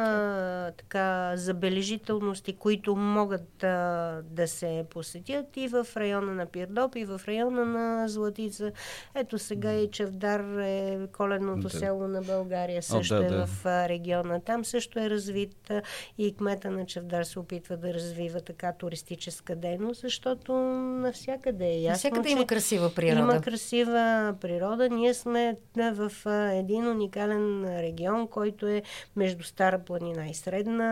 така 0.77 0.96
забележителности, 1.35 2.53
които 2.53 2.95
могат 2.95 3.47
да, 3.59 4.19
да 4.23 4.47
се 4.47 4.85
посетят 4.89 5.57
и 5.57 5.67
в 5.67 5.87
района 5.97 6.33
на 6.33 6.45
Пирдоп, 6.45 6.95
и 6.95 7.05
в 7.05 7.21
района 7.27 7.65
на 7.65 8.07
Златица. 8.07 8.71
Ето 9.15 9.39
сега 9.39 9.73
и 9.73 9.91
Чевдар 9.91 10.59
е 10.59 10.99
коледното 11.17 11.61
Да. 11.61 11.69
село 11.69 12.07
на 12.07 12.21
България, 12.21 12.83
също 12.83 13.15
да, 13.15 13.25
е 13.25 13.29
да. 13.29 13.45
в 13.45 13.65
а, 13.65 13.89
региона. 13.89 14.39
Там 14.39 14.65
също 14.65 14.99
е 14.99 15.09
развит 15.09 15.71
а, 15.71 15.81
и 16.17 16.35
кмета 16.35 16.71
на 16.71 16.85
Чевдар 16.85 17.23
се 17.23 17.39
опитва 17.39 17.77
да 17.77 17.93
развива 17.93 18.41
така 18.41 18.73
туристическа 18.73 19.55
дейност, 19.55 20.01
защото 20.01 20.53
навсякъде 20.53 21.65
е 21.65 21.79
ясно, 21.79 21.89
Навсякъде 21.91 22.29
че 22.29 22.35
има 22.35 22.45
красива 22.47 22.93
природа. 22.95 23.19
има 23.19 23.41
красива 23.41 24.35
природа. 24.41 24.89
Ние 24.89 25.13
сме 25.13 25.57
а, 25.79 25.91
в 25.91 26.11
а, 26.25 26.51
един 26.51 26.87
уникален 26.87 27.37
регион, 27.79 28.27
който 28.27 28.67
е 28.67 28.81
между 29.15 29.43
Стара 29.43 29.79
планина 29.79 30.27
и 30.27 30.33
Средна 30.33 30.86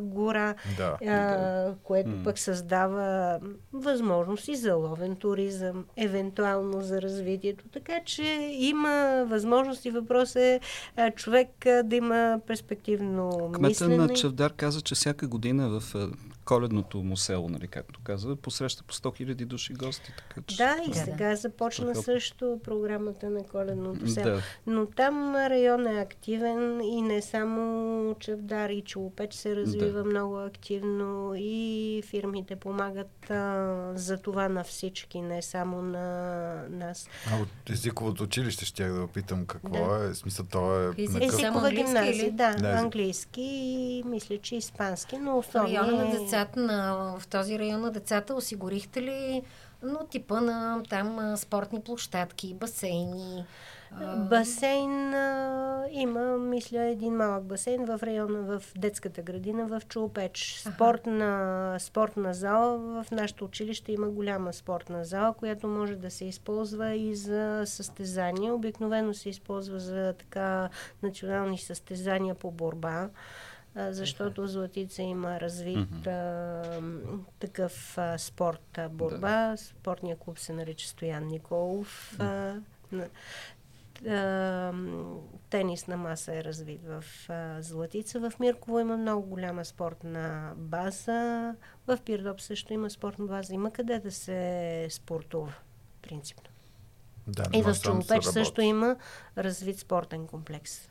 гора, 0.00 0.54
Да. 0.76 0.96
а, 1.06 1.74
което 1.82 2.10
пък 2.24 2.38
създава 2.38 3.38
възможности 3.72 4.56
за 4.56 4.74
ловен 4.74 5.16
туризъм, 5.16 5.84
евентуално 5.96 6.82
за 6.82 7.02
развитието. 7.02 7.64
Така 7.68 7.92
че 8.04 8.24
има 8.52 8.86
възможности. 9.28 9.90
Въпрос 9.90 10.36
е 10.36 10.60
а, 10.96 11.10
човек 11.10 11.66
а, 11.66 11.82
да 11.82 11.96
има 11.96 12.40
перспективно 12.46 13.50
Кмета 13.52 13.68
мислене. 13.68 13.96
на 13.96 14.08
Чавдар 14.08 14.52
каза, 14.52 14.80
че 14.80 14.94
всяка 14.94 15.26
година 15.28 15.68
в 15.70 15.94
коледното 16.46 16.98
му 16.98 17.16
село, 17.16 17.48
нали, 17.48 17.68
както 17.68 18.00
каза, 18.02 18.36
посреща 18.36 18.82
по 18.82 18.94
100 18.94 19.22
000 19.24 19.44
души 19.44 19.72
гости. 19.74 20.12
Така, 20.18 20.40
че... 20.42 20.56
Да, 20.56 20.76
и 20.82 20.90
Да, 20.90 20.94
сега 20.96 21.36
започна 21.36 21.86
Супер. 21.86 22.04
също 22.04 22.60
програмата 22.64 23.30
на 23.30 23.44
коледното 23.44 24.08
село. 24.08 24.24
Да. 24.26 24.40
Но 24.66 24.86
там 24.86 25.36
район 25.36 25.86
е 25.88 26.00
активен 26.00 26.56
и 26.82 27.02
не 27.02 27.22
само 27.22 27.56
Чавдар 28.14 28.70
и 28.70 28.82
Челопеч 28.82 29.34
се 29.34 29.56
развива 29.56 29.92
Да. 29.92 30.04
много 30.04 30.38
активно 30.38 31.06
и 31.36 31.66
фирмите 32.06 32.56
помагат 32.56 33.30
а, 33.30 33.66
за 33.94 34.18
това 34.18 34.48
на 34.48 34.64
всички, 34.64 35.20
не 35.20 35.42
само 35.42 35.82
на 35.82 36.06
нас. 36.70 37.08
А 37.28 37.42
от 37.42 37.70
езиковото 37.70 38.22
училище 38.22 38.64
ще 38.64 38.84
да 38.84 39.02
опитам 39.02 39.46
какво 39.46 39.68
Да. 39.88 40.08
е. 40.10 40.14
Смисъл, 40.14 40.46
то 40.46 40.58
е... 40.74 40.86
Език- 40.88 41.24
Езикова 41.24 41.70
гимназия, 41.70 42.32
да, 42.32 42.54
Да, 42.54 42.68
английски 42.68 43.42
и 43.42 44.02
мисля, 44.02 44.38
че 44.38 44.56
испански, 44.56 45.18
но 45.18 45.38
основно 45.38 46.02
е... 46.02 46.12
децата, 46.36 46.60
на, 46.60 46.94
в 47.18 47.26
този 47.26 47.58
район 47.58 47.80
на 47.80 47.90
децата 47.90 48.34
осигурихте 48.34 49.02
ли 49.02 49.42
но 49.82 50.06
типа 50.06 50.40
на 50.40 50.82
там 50.88 51.36
спортни 51.36 51.80
площадки, 51.80 52.54
басейни? 52.54 53.44
Басейн 54.16 55.14
а, 55.14 55.86
има, 55.90 56.38
мисля, 56.38 56.82
един 56.82 57.16
малък 57.16 57.44
басейн 57.44 57.84
в 57.84 58.00
района, 58.02 58.58
в 58.58 58.62
детската 58.76 59.22
градина 59.22 59.66
в 59.66 59.82
Чулпеч. 59.88 60.62
Спортна, 60.74 61.76
спортна 61.80 62.34
зала. 62.34 62.78
В 62.78 63.10
нашето 63.10 63.44
училище 63.44 63.92
има 63.92 64.08
голяма 64.08 64.52
спортна 64.52 65.04
зала, 65.04 65.34
която 65.34 65.68
може 65.68 65.96
да 65.96 66.10
се 66.10 66.24
използва 66.24 66.94
и 66.94 67.14
за 67.14 67.62
състезания. 67.66 68.54
Обикновено 68.54 69.14
се 69.14 69.28
използва 69.28 69.80
за 69.80 70.14
така 70.18 70.68
национални 71.02 71.58
състезания 71.58 72.34
по 72.34 72.50
борба. 72.50 73.08
Защото 73.78 74.46
Златица 74.46 75.02
има 75.02 75.40
развит 75.40 76.06
а, 76.06 76.82
такъв 77.38 77.98
а, 77.98 78.18
спорт 78.18 78.78
а, 78.78 78.88
борба. 78.88 79.56
Спортния 79.56 80.16
клуб 80.16 80.38
се 80.38 80.52
нарича 80.52 80.88
Стоян 80.88 81.26
Николов. 81.26 82.16
А, 82.18 82.54
на- 82.92 83.08
а, 84.08 84.72
тенисна 85.50 85.96
маса 85.96 86.34
е 86.34 86.44
развит 86.44 86.80
в 86.84 87.04
а, 87.28 87.62
Златица. 87.62 88.20
В 88.20 88.40
Мирково 88.40 88.80
има 88.80 88.96
много 88.96 89.22
голяма 89.22 89.64
спортна 89.64 90.52
база. 90.56 91.54
В 91.86 91.98
Пирдоп 91.98 92.40
също 92.40 92.72
има 92.72 92.90
спортна 92.90 93.26
база. 93.26 93.54
Има 93.54 93.70
къде 93.70 93.98
да 93.98 94.10
се 94.10 94.86
спортува, 94.90 95.52
принципно. 96.02 96.50
Да, 97.26 97.44
И 97.52 97.62
в 97.62 97.66
да 97.66 97.74
се 97.74 97.82
Челопеч 97.82 98.08
работи. 98.08 98.24
също 98.26 98.60
има 98.60 98.96
развит 99.38 99.78
спортен 99.78 100.26
комплекс. 100.26 100.90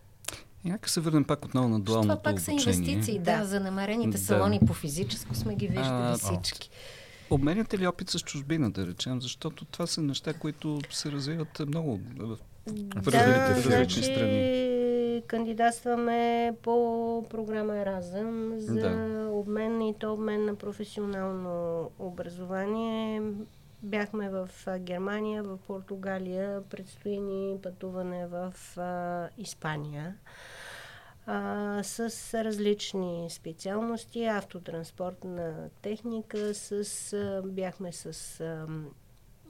И 0.66 0.72
нека 0.72 0.89
се 0.89 0.99
върнем 0.99 1.24
пак 1.24 1.45
отново 1.45 1.68
на 1.70 1.80
дуалното 1.80 2.07
Това 2.09 2.22
пак 2.24 2.39
са 2.39 2.51
обучение. 2.51 2.74
инвестиции, 2.76 3.20
да, 3.20 3.45
за 3.45 3.59
намерените 3.59 4.09
Да. 4.09 4.18
салони 4.18 4.59
по 4.59 4.74
физическо 4.74 5.36
сме 5.36 5.55
ги 5.55 5.68
виждали 5.68 5.88
А, 5.88 6.18
всички. 6.18 6.70
Обменяте 7.30 7.78
ли 7.78 7.88
опит 7.88 8.09
с 8.09 8.20
чужбина, 8.20 8.72
да 8.72 8.88
речем? 8.88 9.22
Защото 9.22 9.66
това 9.66 9.88
са 9.88 10.01
неща, 10.01 10.34
които 10.34 10.80
се 10.91 11.11
развиват 11.11 11.59
много 11.59 11.99
в 12.18 12.38
в 12.95 13.01
Да, 13.01 13.28
различни 13.49 13.72
значи 13.72 14.03
страни. 14.03 15.22
кандидатстваме 15.28 16.53
по 16.61 16.76
програма 17.30 17.78
Еразъм 17.78 18.53
за 18.55 18.74
Да. 18.76 19.30
обмен 19.32 19.82
и 19.82 19.95
то 19.99 20.13
обмен 20.13 20.45
на 20.45 20.55
професионално 20.55 21.51
образование. 21.99 23.22
Бяхме 23.84 24.30
в 24.30 24.50
Германия, 24.80 25.44
в 25.44 25.58
Португалия, 25.68 26.62
предстои 26.70 27.20
ни 27.20 27.62
пътуване 27.62 28.28
в 28.28 28.54
а, 28.78 29.30
Испания 29.38 30.16
а, 31.28 31.84
с 31.84 32.00
различни 32.44 33.28
специалности, 33.30 34.26
автотранспортна 34.26 35.70
техника, 35.82 36.54
с, 36.54 36.72
а, 37.14 37.42
бяхме 37.46 37.92
с 37.92 38.40
а, 38.42 38.68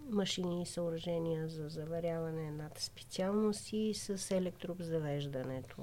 машини 0.10 0.62
и 0.62 0.66
съоръжения 0.66 1.48
за 1.48 1.70
заваряване 1.70 2.52
над 2.52 2.80
специалности 2.80 3.94
с 3.94 4.32
електрообзавеждането. 4.32 5.76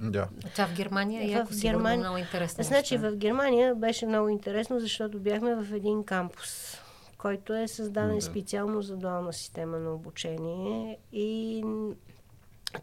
Да. 0.00 0.28
Това 0.52 0.66
в 0.66 0.74
Германия 0.74 1.22
е 1.24 1.26
В 1.26 1.30
яко 1.30 1.52
сигурно 1.52 1.78
Германия- 1.78 1.98
много 1.98 2.18
интересно. 2.18 2.64
Значи 2.64 2.96
в 2.96 3.16
Германия 3.16 3.74
беше 3.74 4.06
много 4.06 4.28
интересно, 4.28 4.80
защото 4.80 5.18
бяхме 5.20 5.54
в 5.54 5.74
един 5.74 6.04
кампус, 6.04 6.80
който 7.18 7.54
е 7.54 7.68
създаден 7.68 8.14
Да. 8.14 8.22
специално 8.22 8.82
за 8.82 8.96
дуална 8.96 9.32
система 9.32 9.78
на 9.78 9.94
обучение 9.94 10.98
и 11.12 11.64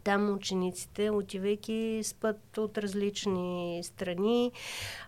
там 0.04 0.34
учениците, 0.34 1.10
отивайки 1.10 2.02
с 2.04 2.14
път 2.14 2.58
от 2.58 2.78
различни 2.78 3.82
страни, 3.84 4.52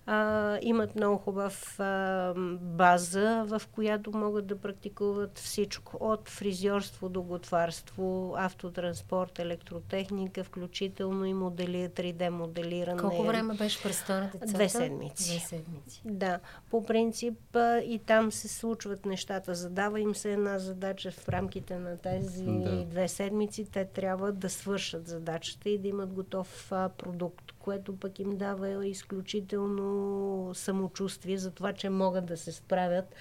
а, 0.05 0.59
имат 0.61 0.95
много 0.95 1.17
хубав 1.17 1.79
а, 1.79 2.33
база, 2.61 3.43
в 3.47 3.61
която 3.71 4.11
могат 4.17 4.47
да 4.47 4.59
практикуват 4.59 5.37
всичко. 5.37 5.97
От 5.99 6.29
фризьорство 6.29 7.09
до 7.09 7.21
готварство, 7.21 8.35
автотранспорт, 8.37 9.39
електротехника, 9.39 10.43
включително 10.43 11.25
и 11.25 11.33
модели, 11.33 11.89
3D 11.89 12.29
моделиране. 12.29 13.01
Колко 13.01 13.23
време 13.23 13.53
беше 13.53 13.83
престой 13.83 14.15
на 14.15 14.29
децата? 14.33 14.53
Две 14.53 14.69
седмици. 14.69 15.31
Две 15.31 15.39
седмици. 15.39 16.01
Да, 16.05 16.39
по 16.69 16.85
принцип 16.85 17.55
а, 17.55 17.79
и 17.79 17.99
там 17.99 18.31
се 18.31 18.47
случват 18.47 19.05
нещата. 19.05 19.55
Задава 19.55 19.99
им 19.99 20.15
се 20.15 20.33
една 20.33 20.59
задача 20.59 21.11
в 21.11 21.29
рамките 21.29 21.79
на 21.79 21.97
тези 21.97 22.45
Да. 22.45 22.85
две 22.85 23.07
седмици. 23.07 23.65
Те 23.71 23.85
трябва 23.85 24.31
да 24.31 24.49
свършат 24.49 24.74
задачата 24.79 25.69
и 25.69 25.77
да 25.77 25.87
имат 25.87 26.13
готов 26.13 26.71
а, 26.71 26.89
продукт, 26.89 27.51
което 27.59 27.95
пък 27.95 28.19
им 28.19 28.37
дава 28.37 28.87
изключително 28.87 30.51
самочувствие 30.53 31.37
за 31.37 31.51
това, 31.51 31.73
че 31.73 31.89
могат 31.89 32.25
да 32.25 32.37
се 32.37 32.51
справят 32.51 33.15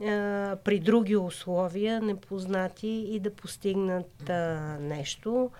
а, 0.00 0.56
при 0.64 0.80
други 0.80 1.16
условия, 1.16 2.00
непознати 2.00 2.88
и 2.88 3.20
да 3.20 3.30
постигнат 3.30 4.30
а, 4.30 4.76
нещо. 4.80 5.50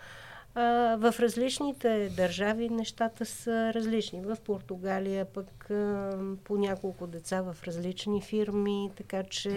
А, 0.56 0.62
в 0.96 1.14
различните 1.20 2.10
държави 2.16 2.68
нещата 2.68 3.26
са 3.26 3.72
различни. 3.74 4.20
В 4.20 4.36
Португалия 4.44 5.24
пък 5.24 5.70
а, 5.70 6.10
по 6.44 6.56
няколко 6.56 7.06
деца 7.06 7.42
в 7.42 7.56
различни 7.66 8.22
фирми, 8.22 8.90
така 8.96 9.22
че 9.22 9.50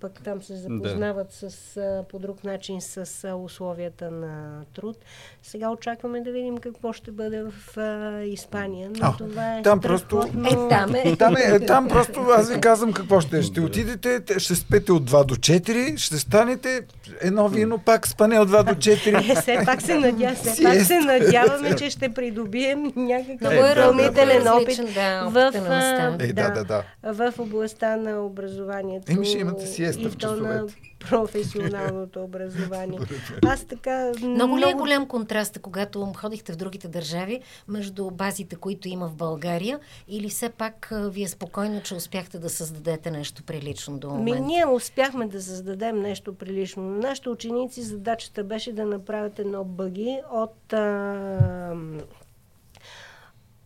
пък 0.00 0.20
там 0.24 0.42
се 0.42 0.56
запознават 0.56 1.32
с, 1.32 1.44
а, 1.76 2.04
по 2.08 2.18
друг 2.18 2.44
начин 2.44 2.80
с 2.80 3.24
а, 3.24 3.34
условията 3.34 4.10
на 4.10 4.64
труд. 4.74 4.96
Сега 5.42 5.70
очакваме 5.70 6.20
да 6.20 6.32
видим 6.32 6.58
какво 6.58 6.92
ще 6.92 7.10
бъде 7.10 7.42
в 7.42 7.78
а, 7.78 8.20
Испания, 8.22 8.90
но 9.00 9.06
А, 9.06 9.16
това 9.16 9.58
е 9.58 9.62
там 9.62 9.80
просто-. 9.80 10.24
Е, 10.46 10.68
там 10.68 10.94
е. 10.94 11.16
Там, 11.16 11.36
е, 11.36 11.60
там 11.60 11.88
просто 11.88 12.20
аз 12.20 12.50
ви 12.50 12.60
казвам 12.60 12.92
какво 12.92 13.20
ще 13.20 13.38
е. 13.38 13.42
Ще 13.42 13.60
отидете, 13.60 14.20
те- 14.20 14.38
ще 14.38 14.54
спете 14.54 14.92
от 14.92 15.10
2 15.10 15.24
до 15.24 15.34
4, 15.36 15.96
ще 15.96 16.18
станете 16.18 16.80
едно 17.20 17.48
вино 17.48 17.78
пак 17.78 18.06
спане 18.06 18.38
от 18.38 18.50
2 18.50 18.64
до 18.64 18.74
4. 18.74 19.30
Е, 19.30 19.40
все 19.40 19.62
пак 19.64 19.82
се, 19.82 19.98
надя, 19.98 20.34
все 20.44 20.62
пак 20.62 20.80
се 20.80 20.98
надяваме, 20.98 21.76
че 21.76 21.90
ще 21.90 22.08
придобием 22.08 22.92
някакъв 22.96 23.52
е 23.52 23.74
допълнителен 23.74 24.48
опит 24.48 24.76
в, 25.26 25.52
Е, 26.20 26.32
да, 26.32 26.50
да, 26.50 26.64
да. 26.64 26.84
в 27.14 27.38
областта 27.38 27.96
на 27.96 28.20
образованието. 28.26 29.12
Еми, 29.12 29.26
ще 29.26 29.38
имате 29.38 29.66
сиеста 29.66 30.08
в 30.10 30.16
часовете. 30.16 30.74
Професионалното 31.10 32.22
образование. 32.22 32.98
Аз 33.46 33.64
така 33.64 34.12
Много 34.22 34.58
ли 34.58 34.70
е 34.70 34.74
голям 34.74 35.06
контраст, 35.08 35.58
когато 35.58 36.12
ходихте 36.16 36.52
в 36.52 36.56
другите 36.56 36.88
държави, 36.88 37.40
между 37.68 38.10
базите, 38.10 38.56
които 38.56 38.88
има 38.88 39.08
в 39.08 39.14
България, 39.14 39.80
или 40.08 40.28
все 40.28 40.48
пак 40.48 40.88
вие 40.92 41.28
спокойно, 41.28 41.82
че 41.82 41.94
успяхте 41.94 42.38
да 42.38 42.50
създадете 42.50 43.10
нещо 43.10 43.42
прилично 43.42 43.98
до 43.98 44.10
Ми, 44.10 44.16
момента? 44.16 44.40
ние 44.40 44.66
успяхме 44.66 45.26
да 45.26 45.42
създадем 45.42 46.00
нещо 46.00 46.34
прилично. 46.34 46.82
На 46.82 46.98
нашите 46.98 47.28
ученици 47.28 47.82
задачата 47.82 48.44
беше 48.44 48.72
да 48.72 48.84
направят 48.84 49.38
едно 49.38 49.64
бъги 49.64 50.20
от, 50.32 50.72
а, 50.72 51.74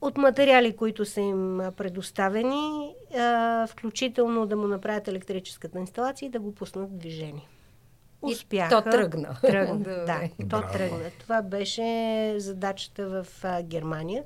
от 0.01 0.17
материали, 0.17 0.77
които 0.77 1.05
са 1.05 1.21
им 1.21 1.61
предоставени, 1.77 2.95
а, 3.19 3.67
включително 3.67 4.47
да 4.47 4.57
му 4.57 4.67
направят 4.67 5.09
електрическата 5.09 5.79
инсталация 5.79 6.27
и 6.27 6.31
да 6.31 6.41
го 6.41 6.55
пуснат 6.55 6.91
в 6.91 6.95
движение. 6.95 7.49
И 8.29 8.33
Успяха. 8.33 8.83
то 8.83 8.91
тръгна. 8.91 9.37
Тръгна, 9.43 9.79
да. 9.79 10.21
То 10.41 10.47
Браво. 10.47 10.73
тръгна. 10.73 10.99
Това 11.21 11.43
беше 11.43 11.85
задачата 12.37 13.07
в 13.07 13.27
а, 13.43 13.63
Германия. 13.63 14.25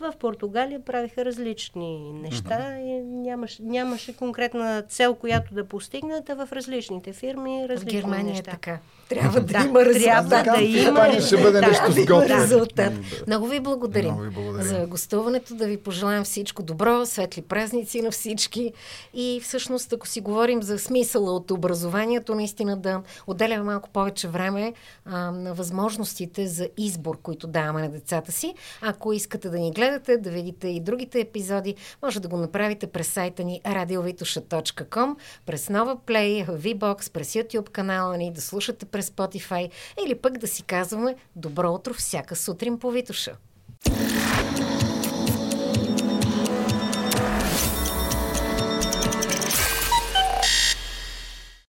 В 0.00 0.14
Португалия 0.18 0.84
правиха 0.84 1.24
различни 1.24 2.12
неща 2.12 2.78
и 2.78 3.02
нямаше, 3.02 3.62
нямаше 3.62 4.16
конкретна 4.16 4.82
цел, 4.82 5.14
която 5.14 5.54
да 5.54 5.64
постигнат, 5.64 6.30
а 6.30 6.46
в 6.46 6.52
различните 6.52 7.12
фирми 7.12 7.64
В 7.66 7.70
различни 7.70 8.00
Германия 8.00 8.24
неща. 8.26 8.50
е 8.50 8.54
така. 8.54 8.78
Трябва 9.12 9.40
да, 9.42 9.46
Да, 9.48 9.58
има 9.60 9.80
резултат. 9.80 10.02
трябва 10.04 10.28
да 10.28 10.36
Така, 10.36 10.60
има 10.62 10.84
това 11.04 11.20
ще 11.20 11.36
бъде 11.36 11.62
резултат. 11.62 11.88
нещо 11.88 12.06
Да, 12.06 12.28
да 12.28 12.36
резултат. 12.36 12.92
Много 13.26 13.46
ви 13.46 13.60
благодарим, 13.60 14.06
Много 14.06 14.22
ви 14.22 14.30
благодарим. 14.30 14.66
за 14.68 14.86
гостуването, 14.86 15.54
да 15.54 15.66
ви 15.66 15.76
пожелаем 15.76 16.24
всичко 16.24 16.62
добро, 16.62 17.06
светли 17.06 17.42
празници 17.42 18.02
на 18.02 18.10
всички 18.10 18.72
и 19.14 19.40
всъщност, 19.42 19.92
ако 19.92 20.06
си 20.06 20.20
говорим 20.20 20.62
за 20.62 20.78
смисъла 20.78 21.32
от 21.32 21.50
образованието, 21.50 22.34
наистина 22.34 22.76
да 22.76 23.02
отделяме 23.26 23.62
малко 23.62 23.88
повече 23.90 24.28
време 24.28 24.72
а, 25.04 25.30
на 25.30 25.54
възможностите 25.54 26.46
за 26.46 26.68
избор, 26.76 27.18
които 27.18 27.46
даваме 27.46 27.82
на 27.82 27.88
децата 27.90 28.32
си. 28.32 28.54
Ако 28.82 29.12
искате 29.12 29.48
да 29.48 29.58
ни 29.58 29.70
гледате, 29.70 30.16
да 30.16 30.30
видите 30.30 30.68
и 30.68 30.80
другите 30.80 31.20
епизоди, 31.20 31.74
може 32.02 32.20
да 32.20 32.28
го 32.28 32.36
направите 32.36 32.86
през 32.86 33.06
сайта 33.08 33.44
ни 33.44 33.60
radiovituша.com, 33.66 35.14
през 35.46 35.66
Nova 35.66 35.96
Play, 35.98 36.46
VBOX, 36.48 37.12
през 37.12 37.32
YouTube 37.32 37.70
канала 37.70 38.16
ни, 38.16 38.32
да 38.32 38.40
слушате 38.40 38.86
през 38.86 39.01
през 39.02 39.10
Spotify 39.10 39.70
или 40.04 40.14
пък 40.14 40.38
да 40.38 40.46
си 40.46 40.62
казваме 40.62 41.16
Добро 41.36 41.72
утро 41.72 41.94
всяка 41.94 42.36
сутрин 42.36 42.78
по 42.78 42.90
витуша. 42.90 43.36